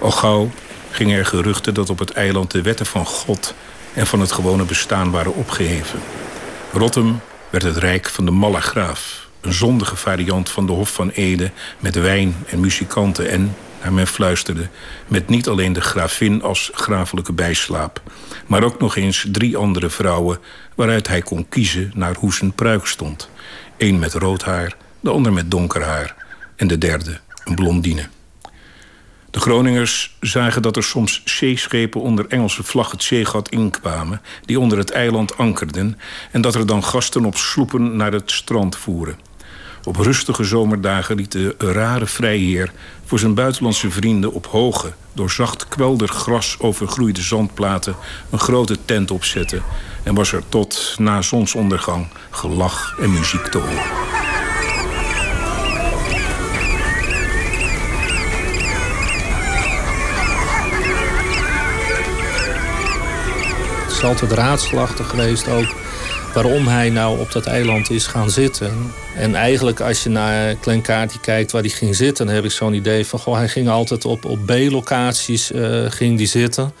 Al 0.00 0.10
gauw 0.10 0.50
gingen 0.90 1.18
er 1.18 1.26
geruchten 1.26 1.74
dat 1.74 1.90
op 1.90 1.98
het 1.98 2.10
eiland 2.10 2.50
de 2.50 2.62
wetten 2.62 2.86
van 2.86 3.06
God 3.06 3.54
en 3.94 4.06
van 4.06 4.20
het 4.20 4.32
gewone 4.32 4.64
bestaan 4.64 5.10
waren 5.10 5.34
opgeheven. 5.34 6.00
Rotterdam 6.72 7.20
werd 7.50 7.64
het 7.64 7.76
rijk 7.76 8.08
van 8.08 8.24
de 8.24 8.30
malle 8.30 8.60
graaf. 8.60 9.28
Een 9.40 9.52
zondige 9.52 9.96
variant 9.96 10.48
van 10.48 10.66
de 10.66 10.72
Hof 10.72 10.92
van 10.92 11.10
Ede 11.10 11.50
met 11.78 11.94
wijn 11.94 12.34
en 12.46 12.60
muzikanten 12.60 13.30
en, 13.30 13.56
naar 13.82 13.92
men 13.92 14.06
fluisterde, 14.06 14.68
met 15.06 15.28
niet 15.28 15.48
alleen 15.48 15.72
de 15.72 15.80
gravin 15.80 16.42
als 16.42 16.70
grafelijke 16.74 17.32
bijslaap, 17.32 18.02
maar 18.46 18.62
ook 18.62 18.78
nog 18.78 18.96
eens 18.96 19.26
drie 19.32 19.56
andere 19.56 19.90
vrouwen 19.90 20.38
waaruit 20.74 21.08
hij 21.08 21.22
kon 21.22 21.48
kiezen 21.48 21.90
naar 21.94 22.14
hoe 22.14 22.34
zijn 22.34 22.52
pruik 22.52 22.86
stond. 22.86 23.30
Eén 23.76 23.98
met 23.98 24.14
rood 24.14 24.42
haar, 24.42 24.76
de 25.00 25.10
ander 25.10 25.32
met 25.32 25.50
donker 25.50 25.82
haar 25.82 26.14
en 26.56 26.66
de 26.66 26.78
derde 26.78 27.20
een 27.44 27.54
blondine. 27.54 28.08
De 29.38 29.44
Groningers 29.44 30.16
zagen 30.20 30.62
dat 30.62 30.76
er 30.76 30.82
soms 30.82 31.22
zeeschepen 31.24 32.00
onder 32.00 32.26
Engelse 32.28 32.62
vlag 32.62 32.90
het 32.90 33.02
zeegat 33.02 33.48
inkwamen... 33.48 34.20
die 34.44 34.60
onder 34.60 34.78
het 34.78 34.90
eiland 34.90 35.36
ankerden... 35.36 35.98
en 36.30 36.40
dat 36.40 36.54
er 36.54 36.66
dan 36.66 36.84
gasten 36.84 37.24
op 37.24 37.36
sloepen 37.36 37.96
naar 37.96 38.12
het 38.12 38.30
strand 38.30 38.76
voeren. 38.76 39.18
Op 39.84 39.96
rustige 39.96 40.44
zomerdagen 40.44 41.16
liet 41.16 41.32
de 41.32 41.54
rare 41.58 42.06
vrijheer 42.06 42.72
voor 43.04 43.18
zijn 43.18 43.34
buitenlandse 43.34 43.90
vrienden 43.90 44.32
op 44.32 44.46
hoge, 44.46 44.92
door 45.12 45.30
zacht 45.30 45.68
kwelder 45.68 46.08
gras 46.08 46.56
overgroeide 46.58 47.22
zandplaten 47.22 47.96
een 48.30 48.40
grote 48.40 48.76
tent 48.84 49.10
opzetten 49.10 49.62
en 50.02 50.14
was 50.14 50.32
er 50.32 50.42
tot 50.48 50.94
na 50.98 51.22
zonsondergang 51.22 52.06
gelach 52.30 52.98
en 53.00 53.12
muziek 53.12 53.46
te 53.46 53.58
horen. 53.58 54.17
Is 63.98 64.04
altijd 64.04 64.32
raadselachtig 64.32 65.08
geweest 65.08 65.48
ook 65.48 65.74
waarom 66.34 66.66
hij 66.66 66.90
nou 66.90 67.20
op 67.20 67.32
dat 67.32 67.46
eiland 67.46 67.90
is 67.90 68.06
gaan 68.06 68.30
zitten. 68.30 68.92
En 69.16 69.34
eigenlijk 69.34 69.80
als 69.80 70.02
je 70.02 70.08
naar 70.08 70.54
Klenkaartje 70.54 71.20
kijkt 71.20 71.52
waar 71.52 71.62
hij 71.62 71.70
ging 71.70 71.96
zitten... 71.96 72.26
dan 72.26 72.34
heb 72.34 72.44
ik 72.44 72.50
zo'n 72.50 72.74
idee 72.74 73.06
van, 73.06 73.18
goh, 73.18 73.34
hij 73.34 73.48
ging 73.48 73.68
altijd 73.68 74.04
op, 74.04 74.24
op 74.24 74.38
B-locaties 74.46 75.52
uh, 75.52 75.84
ging 75.88 76.18
die 76.18 76.26
zitten... 76.26 76.72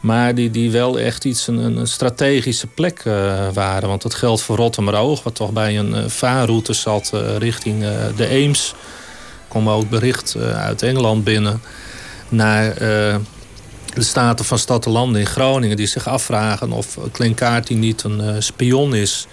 Maar 0.00 0.34
die, 0.34 0.50
die 0.50 0.70
wel 0.70 0.98
echt 0.98 1.24
iets 1.24 1.46
een, 1.46 1.86
strategische 1.86 2.66
plek 2.66 3.04
uh, 3.04 3.48
waren. 3.52 3.88
Want 3.88 4.02
dat 4.02 4.14
geldt 4.14 4.42
voor 4.42 4.56
Rotterdam-Oog, 4.56 5.22
wat 5.22 5.34
toch 5.34 5.52
bij 5.52 5.78
een 5.78 5.90
uh, 5.90 6.04
vaarroute 6.06 6.72
zat 6.72 7.10
richting 7.38 7.84
de 8.16 8.26
Eems. 8.26 8.74
Kwam 9.48 9.68
ook 9.68 9.88
bericht 9.88 10.36
uit 10.54 10.82
Engeland 10.82 11.24
binnen 11.24 11.62
naar 12.28 12.74
de 13.94 14.02
Staten 14.02 14.44
van 14.44 14.58
Stad 14.58 14.86
en 14.86 14.92
Landen 14.92 15.20
in 15.20 15.26
Groningen... 15.26 15.76
die 15.76 15.86
zich 15.86 16.08
afvragen 16.08 16.72
of 16.72 16.98
Klinkaarty 17.12 17.74
niet 17.74 18.02
een 18.02 18.20
uh, 18.20 18.34
spion 18.38 18.94
is... 18.94 19.26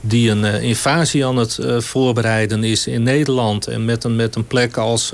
die 0.00 0.30
een 0.30 0.44
uh, 0.44 0.62
invasie 0.62 1.26
aan 1.26 1.36
het 1.36 1.58
uh, 1.60 1.80
voorbereiden 1.80 2.64
is 2.64 2.86
in 2.86 3.02
Nederland. 3.02 3.66
En 3.66 3.84
met 3.84 4.04
een, 4.04 4.16
met 4.16 4.34
een 4.34 4.46
plek 4.46 4.76
als 4.76 5.12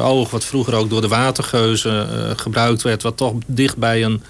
Oog, 0.00 0.30
wat 0.30 0.44
vroeger 0.44 0.74
ook 0.74 0.90
door 0.90 1.00
de 1.00 1.08
watergeuzen 1.08 2.08
gebruikt 2.38 2.82
werd... 2.82 3.02
wat 3.02 3.16
toch 3.16 3.34
dicht 3.46 3.76
bij 3.76 4.04
een 4.04 4.22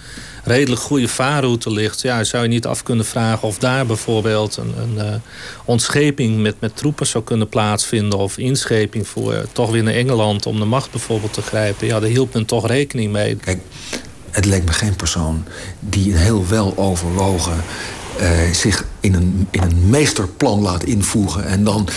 redelijk 0.42 0.81
goede 0.81 1.09
vaarroute 1.09 1.70
ligt... 1.70 2.02
Ja, 2.02 2.24
zou 2.24 2.42
je 2.42 2.48
niet 2.48 2.66
af 2.66 2.83
kunnen 2.83 3.05
vragen 3.05 3.48
of 3.48 3.59
daar 3.59 3.87
bijvoorbeeld... 3.87 4.57
een, 4.57 4.98
een 4.98 5.22
ontscheping 5.64 6.40
met, 6.40 6.55
met 6.61 6.76
troepen 6.76 7.07
zou 7.07 7.24
kunnen 7.24 7.48
plaatsvinden... 7.48 8.18
of 8.18 8.38
inscheping 8.38 9.09
voor 9.09 9.46
toch 9.52 9.70
weer 9.70 9.83
naar 9.83 9.94
Engeland 9.94 10.46
om 10.46 10.59
de 10.59 10.64
macht 10.64 10.90
bijvoorbeeld 10.90 11.33
te 11.33 11.42
grijpen. 11.42 11.87
Ja, 11.87 12.00
daar 12.00 12.11
hield 12.11 12.35
men 12.35 12.44
toch 12.44 12.66
rekening 12.66 13.12
mee. 13.12 13.37
Kijk, 13.37 13.61
het 14.31 14.44
leek 14.44 14.64
me 14.64 14.72
geen 14.72 14.96
persoon 14.96 15.44
die 15.81 16.16
heel 16.16 16.48
wel 16.48 16.72
overwogen... 16.76 17.64
Uh, 18.20 18.52
zich 18.52 18.85
in 19.00 19.14
een, 19.14 19.48
in 19.50 19.62
een 19.62 19.90
meesterplan 19.90 20.61
laat 20.61 20.85
invoegen... 20.85 21.44
en 21.44 21.64
dan 21.64 21.88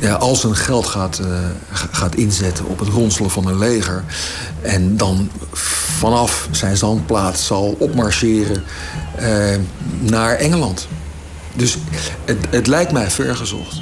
ja, 0.00 0.14
al 0.14 0.36
zijn 0.36 0.54
geld 0.54 0.86
gaat, 0.86 1.20
uh, 1.22 1.38
gaat 1.72 2.14
inzetten 2.14 2.64
op 2.66 2.78
het 2.78 2.88
ronselen 2.88 3.30
van 3.30 3.46
een 3.46 3.58
leger... 3.58 4.04
en 4.62 4.96
dan 4.96 5.30
vanaf 5.98 6.48
zijn 6.50 6.76
zandplaats 6.76 7.46
zal 7.46 7.76
opmarcheren 7.78 8.64
uh, 9.20 9.56
naar 10.00 10.36
Engeland. 10.36 10.88
Dus 11.54 11.76
het, 12.24 12.38
het 12.50 12.66
lijkt 12.66 12.92
mij 12.92 13.10
vergezocht. 13.10 13.80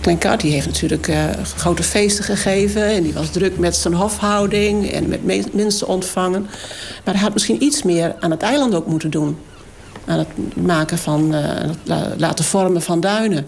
Clancarty 0.00 0.48
heeft 0.48 0.66
natuurlijk 0.66 1.08
uh, 1.08 1.24
grote 1.56 1.82
feesten 1.82 2.24
gegeven. 2.24 2.84
En 2.84 3.02
die 3.02 3.12
was 3.12 3.30
druk 3.30 3.58
met 3.58 3.76
zijn 3.76 3.94
hofhouding 3.94 4.90
en 4.90 5.08
met 5.08 5.54
mensen 5.54 5.86
ontvangen. 5.86 6.42
Maar 7.04 7.14
hij 7.14 7.22
had 7.22 7.32
misschien 7.32 7.62
iets 7.62 7.82
meer 7.82 8.14
aan 8.20 8.30
het 8.30 8.42
eiland 8.42 8.74
ook 8.74 8.86
moeten 8.86 9.10
doen. 9.10 9.36
Aan 10.10 10.18
het 10.18 10.56
maken 10.56 10.98
van, 10.98 11.32
het 11.32 11.76
laten 12.16 12.44
vormen 12.44 12.82
van 12.82 13.00
duinen. 13.00 13.46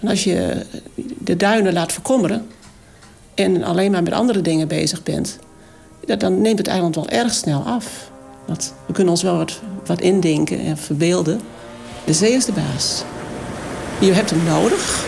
En 0.00 0.08
als 0.08 0.24
je 0.24 0.66
de 1.18 1.36
duinen 1.36 1.72
laat 1.72 1.92
verkommeren... 1.92 2.46
en 3.34 3.64
alleen 3.64 3.90
maar 3.90 4.02
met 4.02 4.12
andere 4.12 4.40
dingen 4.40 4.68
bezig 4.68 5.02
bent... 5.02 5.38
dan 6.18 6.40
neemt 6.40 6.58
het 6.58 6.66
eiland 6.66 6.94
wel 6.94 7.08
erg 7.08 7.34
snel 7.34 7.62
af. 7.62 8.10
Dat, 8.46 8.74
we 8.86 8.92
kunnen 8.92 9.12
ons 9.12 9.22
wel 9.22 9.36
wat, 9.36 9.60
wat 9.86 10.00
indenken 10.00 10.60
en 10.60 10.76
verbeelden. 10.76 11.40
De 12.04 12.12
zee 12.12 12.32
is 12.32 12.44
de 12.44 12.52
baas. 12.52 13.02
Je 14.00 14.12
hebt 14.12 14.30
hem 14.30 14.44
nodig 14.44 15.06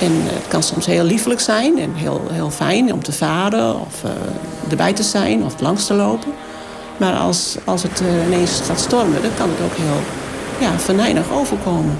en 0.00 0.12
het 0.12 0.48
kan 0.48 0.62
soms 0.62 0.86
heel 0.86 1.04
liefelijk 1.04 1.40
zijn 1.40 1.78
en 1.78 1.94
heel, 1.94 2.20
heel 2.32 2.50
fijn 2.50 2.92
om 2.92 3.02
te 3.02 3.12
varen 3.12 3.80
of 3.80 4.04
uh, 4.04 4.10
erbij 4.70 4.92
te 4.92 5.02
zijn 5.02 5.44
of 5.44 5.60
langs 5.60 5.86
te 5.86 5.94
lopen. 5.94 6.32
Maar 6.96 7.14
als, 7.14 7.56
als 7.64 7.82
het 7.82 8.00
uh, 8.00 8.26
ineens 8.26 8.60
gaat 8.66 8.80
stormen, 8.80 9.22
dan 9.22 9.30
kan 9.36 9.48
het 9.48 9.60
ook 9.64 9.76
heel 9.76 10.00
ja, 10.68 10.78
venijnig 10.78 11.32
overkomen. 11.32 11.98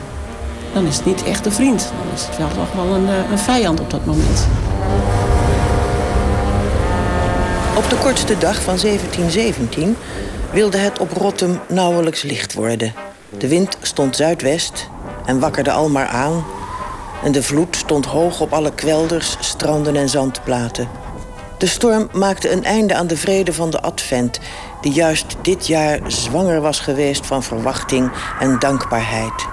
Dan 0.72 0.86
is 0.86 0.96
het 0.96 1.04
niet 1.04 1.24
echt 1.24 1.46
een 1.46 1.52
vriend. 1.52 1.92
Dan 2.02 2.14
is 2.14 2.26
het 2.26 2.36
wel 2.36 2.48
toch 2.48 2.72
wel 2.84 2.94
een, 2.94 3.04
uh, 3.04 3.30
een 3.30 3.38
vijand 3.38 3.80
op 3.80 3.90
dat 3.90 4.04
moment. 4.04 4.46
Op 7.76 7.90
de 7.90 7.96
kortste 7.96 8.38
dag 8.38 8.62
van 8.62 8.78
1717 8.78 9.96
wilde 10.52 10.78
het 10.78 10.98
op 10.98 11.12
Rotterdam 11.12 11.60
nauwelijks 11.68 12.22
licht 12.22 12.54
worden. 12.54 12.94
De 13.38 13.48
wind 13.48 13.78
stond 13.82 14.16
zuidwest 14.16 14.88
en 15.26 15.40
wakkerde 15.40 15.70
al 15.70 15.88
maar 15.88 16.06
aan 16.06 16.44
En 17.22 17.32
de 17.32 17.42
vloed 17.42 17.76
stond 17.76 18.06
hoog 18.06 18.40
op 18.40 18.52
alle 18.52 18.74
kwelders, 18.74 19.36
stranden 19.40 19.96
en 19.96 20.08
zandplaten. 20.08 20.88
De 21.58 21.66
storm 21.66 22.08
maakte 22.12 22.50
een 22.50 22.64
einde 22.64 22.94
aan 22.94 23.06
de 23.06 23.16
vrede 23.16 23.52
van 23.52 23.70
de 23.70 23.80
Advent, 23.80 24.40
die 24.80 24.92
juist 24.92 25.36
dit 25.42 25.66
jaar 25.66 26.00
zwanger 26.06 26.60
was 26.60 26.80
geweest 26.80 27.26
van 27.26 27.42
verwachting 27.42 28.12
en 28.40 28.58
dankbaarheid. 28.58 29.46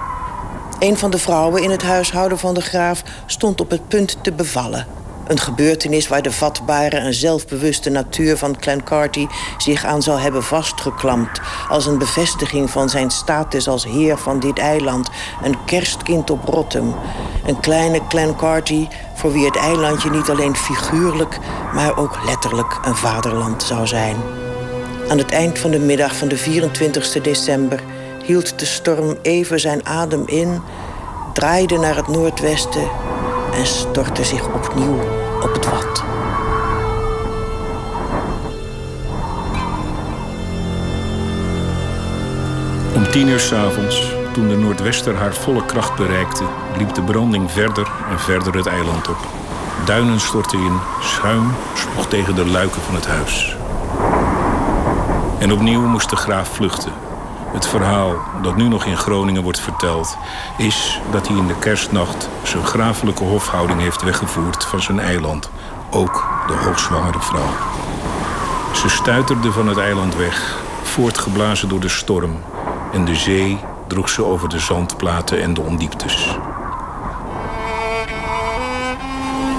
Een 0.78 0.96
van 0.96 1.10
de 1.10 1.18
vrouwen 1.18 1.62
in 1.62 1.70
het 1.70 1.82
huishouden 1.82 2.38
van 2.38 2.54
de 2.54 2.60
graaf 2.60 3.02
stond 3.26 3.60
op 3.60 3.70
het 3.70 3.88
punt 3.88 4.16
te 4.22 4.32
bevallen. 4.32 4.86
Een 5.26 5.38
gebeurtenis 5.38 6.08
waar 6.08 6.22
de 6.22 6.32
vatbare 6.32 6.96
en 6.96 7.14
zelfbewuste 7.14 7.90
natuur 7.90 8.36
van 8.36 8.58
Clancarty 8.58 9.26
zich 9.58 9.84
aan 9.84 10.02
zou 10.02 10.20
hebben 10.20 10.42
vastgeklampt. 10.42 11.40
Als 11.68 11.86
een 11.86 11.98
bevestiging 11.98 12.70
van 12.70 12.88
zijn 12.88 13.10
status 13.10 13.68
als 13.68 13.84
heer 13.84 14.16
van 14.18 14.40
dit 14.40 14.58
eiland. 14.58 15.10
Een 15.42 15.64
kerstkind 15.64 16.30
op 16.30 16.44
Rotterdam. 16.44 16.96
Een 17.46 17.60
kleine 17.60 18.00
Clancarty 18.08 18.86
voor 19.14 19.32
wie 19.32 19.44
het 19.44 19.56
eilandje 19.56 20.10
niet 20.10 20.30
alleen 20.30 20.56
figuurlijk, 20.56 21.38
maar 21.74 21.96
ook 21.96 22.24
letterlijk 22.24 22.80
een 22.84 22.96
vaderland 22.96 23.62
zou 23.62 23.86
zijn. 23.86 24.16
Aan 25.08 25.18
het 25.18 25.30
eind 25.30 25.58
van 25.58 25.70
de 25.70 25.78
middag 25.78 26.16
van 26.16 26.28
de 26.28 26.36
24 26.36 27.22
december 27.22 27.82
hield 28.24 28.58
de 28.58 28.64
storm 28.64 29.16
even 29.22 29.60
zijn 29.60 29.86
adem 29.86 30.22
in, 30.26 30.60
draaide 31.32 31.78
naar 31.78 31.96
het 31.96 32.08
noordwesten 32.08 32.88
en 33.56 33.66
stortte 33.66 34.24
zich 34.24 34.46
opnieuw 34.46 34.98
op 35.42 35.52
het 35.52 35.70
wat. 35.70 36.04
Om 42.94 43.10
tien 43.10 43.28
uur 43.28 43.40
s'avonds, 43.40 44.12
toen 44.32 44.48
de 44.48 44.56
Noordwester 44.56 45.14
haar 45.14 45.34
volle 45.34 45.64
kracht 45.64 45.96
bereikte, 45.96 46.44
liep 46.78 46.94
de 46.94 47.02
branding 47.02 47.50
verder 47.50 47.92
en 48.10 48.20
verder 48.20 48.54
het 48.54 48.66
eiland 48.66 49.08
op. 49.08 49.26
Duinen 49.84 50.20
stortten 50.20 50.58
in, 50.58 50.78
schuim 51.00 51.52
sloeg 51.74 52.06
tegen 52.06 52.34
de 52.34 52.46
luiken 52.46 52.80
van 52.80 52.94
het 52.94 53.06
huis. 53.06 53.56
En 55.38 55.52
opnieuw 55.52 55.80
moest 55.80 56.10
de 56.10 56.16
graaf 56.16 56.48
vluchten. 56.48 56.92
Het 57.54 57.66
verhaal 57.66 58.16
dat 58.42 58.56
nu 58.56 58.68
nog 58.68 58.84
in 58.84 58.96
Groningen 58.96 59.42
wordt 59.42 59.60
verteld, 59.60 60.16
is 60.56 61.00
dat 61.10 61.28
hij 61.28 61.36
in 61.36 61.46
de 61.46 61.58
kerstnacht 61.58 62.28
zijn 62.42 62.64
grafelijke 62.64 63.24
hofhouding 63.24 63.80
heeft 63.80 64.02
weggevoerd 64.02 64.64
van 64.64 64.82
zijn 64.82 65.00
eiland, 65.00 65.50
ook 65.90 66.28
de 66.46 66.52
hoogzwangere 66.52 67.20
vrouw. 67.20 67.50
Ze 68.74 68.88
stuiterde 68.88 69.52
van 69.52 69.68
het 69.68 69.78
eiland 69.78 70.16
weg, 70.16 70.58
voortgeblazen 70.82 71.68
door 71.68 71.80
de 71.80 71.88
storm, 71.88 72.36
en 72.92 73.04
de 73.04 73.16
zee 73.16 73.58
droeg 73.86 74.08
ze 74.08 74.24
over 74.24 74.48
de 74.48 74.58
zandplaten 74.58 75.42
en 75.42 75.54
de 75.54 75.60
ondieptes. 75.60 76.38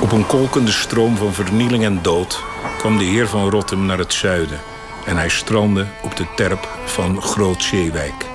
Op 0.02 0.12
een 0.12 0.26
kolkende 0.26 0.72
stroom 0.72 1.18
van 1.18 1.34
vernieling 1.34 1.84
en 1.84 2.00
dood 2.02 2.44
kwam 2.78 2.98
de 2.98 3.04
heer 3.04 3.28
van 3.28 3.50
Rotterdam 3.50 3.86
naar 3.86 3.98
het 3.98 4.14
zuiden 4.14 4.60
en 5.06 5.18
hij 5.18 5.30
strandde 5.30 5.86
op 6.02 6.16
de 6.16 6.26
terp 6.36 6.70
van 6.86 7.22
Groot 7.22 7.64
Zeewijk. 7.64 8.26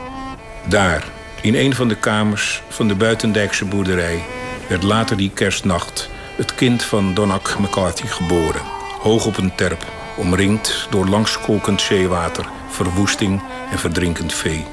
Daar, 0.65 1.05
in 1.41 1.55
een 1.55 1.75
van 1.75 1.89
de 1.89 1.97
kamers 1.97 2.63
van 2.69 2.89
de 2.89 2.95
buitendijkse 2.95 3.65
boerderij, 3.65 4.23
werd 4.69 4.83
later 4.83 5.17
die 5.17 5.31
kerstnacht 5.31 6.11
het 6.37 6.55
kind 6.55 6.83
van 6.83 7.15
Donak 7.15 7.59
McCarthy 7.59 8.07
geboren. 8.07 8.63
Hoog 9.01 9.27
op 9.27 9.37
een 9.37 9.55
terp, 9.55 9.85
omringd 10.17 10.87
door 10.91 11.07
langskolkend 11.07 11.81
zeewater, 11.81 12.47
verwoesting 12.69 13.43
en 13.71 13.79
verdrinkend 13.79 14.35
vee. 14.35 14.65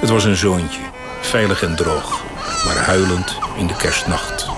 Het 0.00 0.10
was 0.10 0.24
een 0.24 0.36
zoontje, 0.36 0.80
veilig 1.20 1.62
en 1.62 1.76
droog, 1.76 2.22
maar 2.64 2.76
huilend 2.76 3.38
in 3.56 3.66
de 3.66 3.76
kerstnacht. 3.76 4.55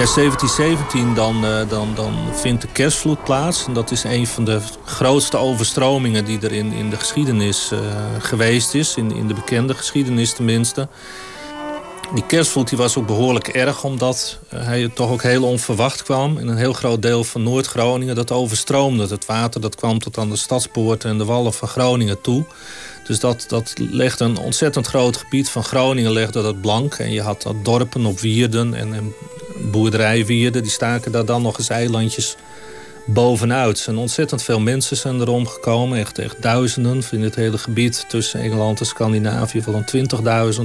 Ja, 0.00 0.06
1717 0.06 1.14
dan, 1.14 1.44
uh, 1.44 1.68
dan, 1.68 1.88
dan 1.94 2.14
vindt 2.32 2.62
de 2.62 2.68
kerstvloed 2.72 3.24
plaats. 3.24 3.66
En 3.66 3.72
dat 3.72 3.90
is 3.90 4.04
een 4.04 4.26
van 4.26 4.44
de 4.44 4.60
grootste 4.84 5.36
overstromingen 5.36 6.24
die 6.24 6.40
er 6.40 6.52
in, 6.52 6.72
in 6.72 6.90
de 6.90 6.96
geschiedenis 6.96 7.70
uh, 7.72 7.78
geweest 8.18 8.74
is. 8.74 8.96
In, 8.96 9.14
in 9.14 9.26
de 9.26 9.34
bekende 9.34 9.74
geschiedenis 9.74 10.32
tenminste. 10.32 10.88
Die 12.14 12.26
kerstvloed 12.26 12.68
die 12.68 12.78
was 12.78 12.96
ook 12.96 13.06
behoorlijk 13.06 13.48
erg, 13.48 13.84
omdat 13.84 14.38
uh, 14.54 14.64
hij 14.64 14.88
toch 14.88 15.10
ook 15.10 15.22
heel 15.22 15.44
onverwacht 15.44 16.02
kwam. 16.02 16.38
In 16.38 16.48
een 16.48 16.56
heel 16.56 16.72
groot 16.72 17.02
deel 17.02 17.24
van 17.24 17.42
Noord-Groningen 17.42 18.14
dat 18.14 18.32
overstroomde. 18.32 19.06
Het 19.06 19.26
water 19.26 19.60
dat 19.60 19.74
kwam 19.74 19.98
tot 19.98 20.18
aan 20.18 20.30
de 20.30 20.36
stadspoorten 20.36 21.10
en 21.10 21.18
de 21.18 21.24
wallen 21.24 21.52
van 21.52 21.68
Groningen 21.68 22.20
toe. 22.20 22.44
Dus 23.10 23.20
dat, 23.20 23.44
dat 23.48 23.72
legde 23.76 24.24
een 24.24 24.38
ontzettend 24.38 24.86
groot 24.86 25.16
gebied 25.16 25.48
van 25.48 25.64
Groningen 25.64 26.12
legde 26.12 26.42
dat 26.42 26.60
blank. 26.60 26.94
En 26.94 27.12
je 27.12 27.20
had 27.20 27.42
dat 27.42 27.64
dorpen 27.64 28.06
op 28.06 28.20
wierden 28.20 28.74
en, 28.74 28.94
en 28.94 29.14
boerderijwierden. 29.70 30.62
Die 30.62 30.70
staken 30.70 31.12
daar 31.12 31.24
dan 31.24 31.42
nog 31.42 31.58
eens 31.58 31.68
eilandjes 31.68 32.36
bovenuit. 33.06 33.86
Er 33.86 33.96
ontzettend 33.96 34.42
veel 34.42 34.60
mensen 34.60 34.96
zijn 34.96 35.20
erom 35.20 35.46
gekomen. 35.46 35.98
Echt, 35.98 36.18
echt 36.18 36.42
duizenden 36.42 37.02
in 37.10 37.22
het 37.22 37.34
hele 37.34 37.58
gebied 37.58 38.04
tussen 38.08 38.40
Engeland 38.40 38.80
en 38.80 38.86
Scandinavië. 38.86 39.62
Van 39.62 39.84
20.000. 40.54 40.62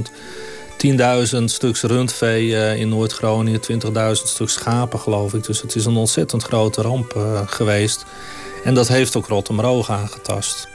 10.000 1.38 1.44
stuks 1.44 1.82
rundvee 1.82 2.46
uh, 2.46 2.76
in 2.76 2.88
Noord-Groningen. 2.88 3.60
20.000 3.72 4.10
stuks 4.12 4.52
schapen 4.52 4.98
geloof 4.98 5.34
ik. 5.34 5.44
Dus 5.44 5.62
het 5.62 5.74
is 5.74 5.84
een 5.84 5.96
ontzettend 5.96 6.42
grote 6.42 6.82
ramp 6.82 7.14
uh, 7.16 7.40
geweest. 7.46 8.04
En 8.64 8.74
dat 8.74 8.88
heeft 8.88 9.16
ook 9.16 9.26
Rotterdam 9.26 9.84
aangetast. 9.86 10.74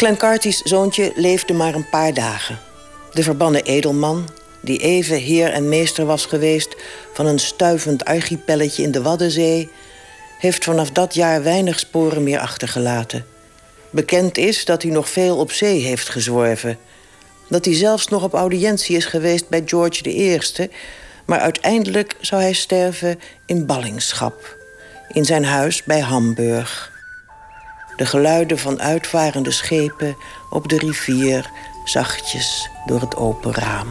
Clancarty's 0.00 0.62
zoontje 0.62 1.12
leefde 1.14 1.52
maar 1.52 1.74
een 1.74 1.88
paar 1.88 2.14
dagen. 2.14 2.58
De 3.12 3.22
verbannen 3.22 3.64
edelman, 3.64 4.28
die 4.60 4.78
even 4.78 5.16
heer 5.16 5.52
en 5.52 5.68
meester 5.68 6.06
was 6.06 6.26
geweest 6.26 6.76
van 7.12 7.26
een 7.26 7.38
stuivend 7.38 8.04
archipelletje 8.04 8.82
in 8.82 8.90
de 8.90 9.02
Waddenzee, 9.02 9.70
heeft 10.38 10.64
vanaf 10.64 10.90
dat 10.90 11.14
jaar 11.14 11.42
weinig 11.42 11.78
sporen 11.78 12.22
meer 12.22 12.38
achtergelaten. 12.38 13.26
Bekend 13.90 14.38
is 14.38 14.64
dat 14.64 14.82
hij 14.82 14.90
nog 14.90 15.08
veel 15.08 15.36
op 15.36 15.52
zee 15.52 15.80
heeft 15.80 16.08
gezworven. 16.08 16.78
Dat 17.48 17.64
hij 17.64 17.74
zelfs 17.74 18.08
nog 18.08 18.22
op 18.22 18.34
audiëntie 18.34 18.96
is 18.96 19.04
geweest 19.04 19.48
bij 19.48 19.62
George 19.64 20.10
I, 20.10 20.40
maar 21.26 21.38
uiteindelijk 21.38 22.16
zou 22.20 22.42
hij 22.42 22.52
sterven 22.52 23.20
in 23.46 23.66
ballingschap, 23.66 24.56
in 25.08 25.24
zijn 25.24 25.44
huis 25.44 25.84
bij 25.84 26.00
Hamburg. 26.00 26.89
De 28.00 28.06
geluiden 28.06 28.58
van 28.58 28.80
uitvarende 28.80 29.50
schepen 29.50 30.16
op 30.48 30.68
de 30.68 30.78
rivier 30.78 31.50
zachtjes 31.84 32.70
door 32.86 33.00
het 33.00 33.16
open 33.16 33.54
raam. 33.54 33.88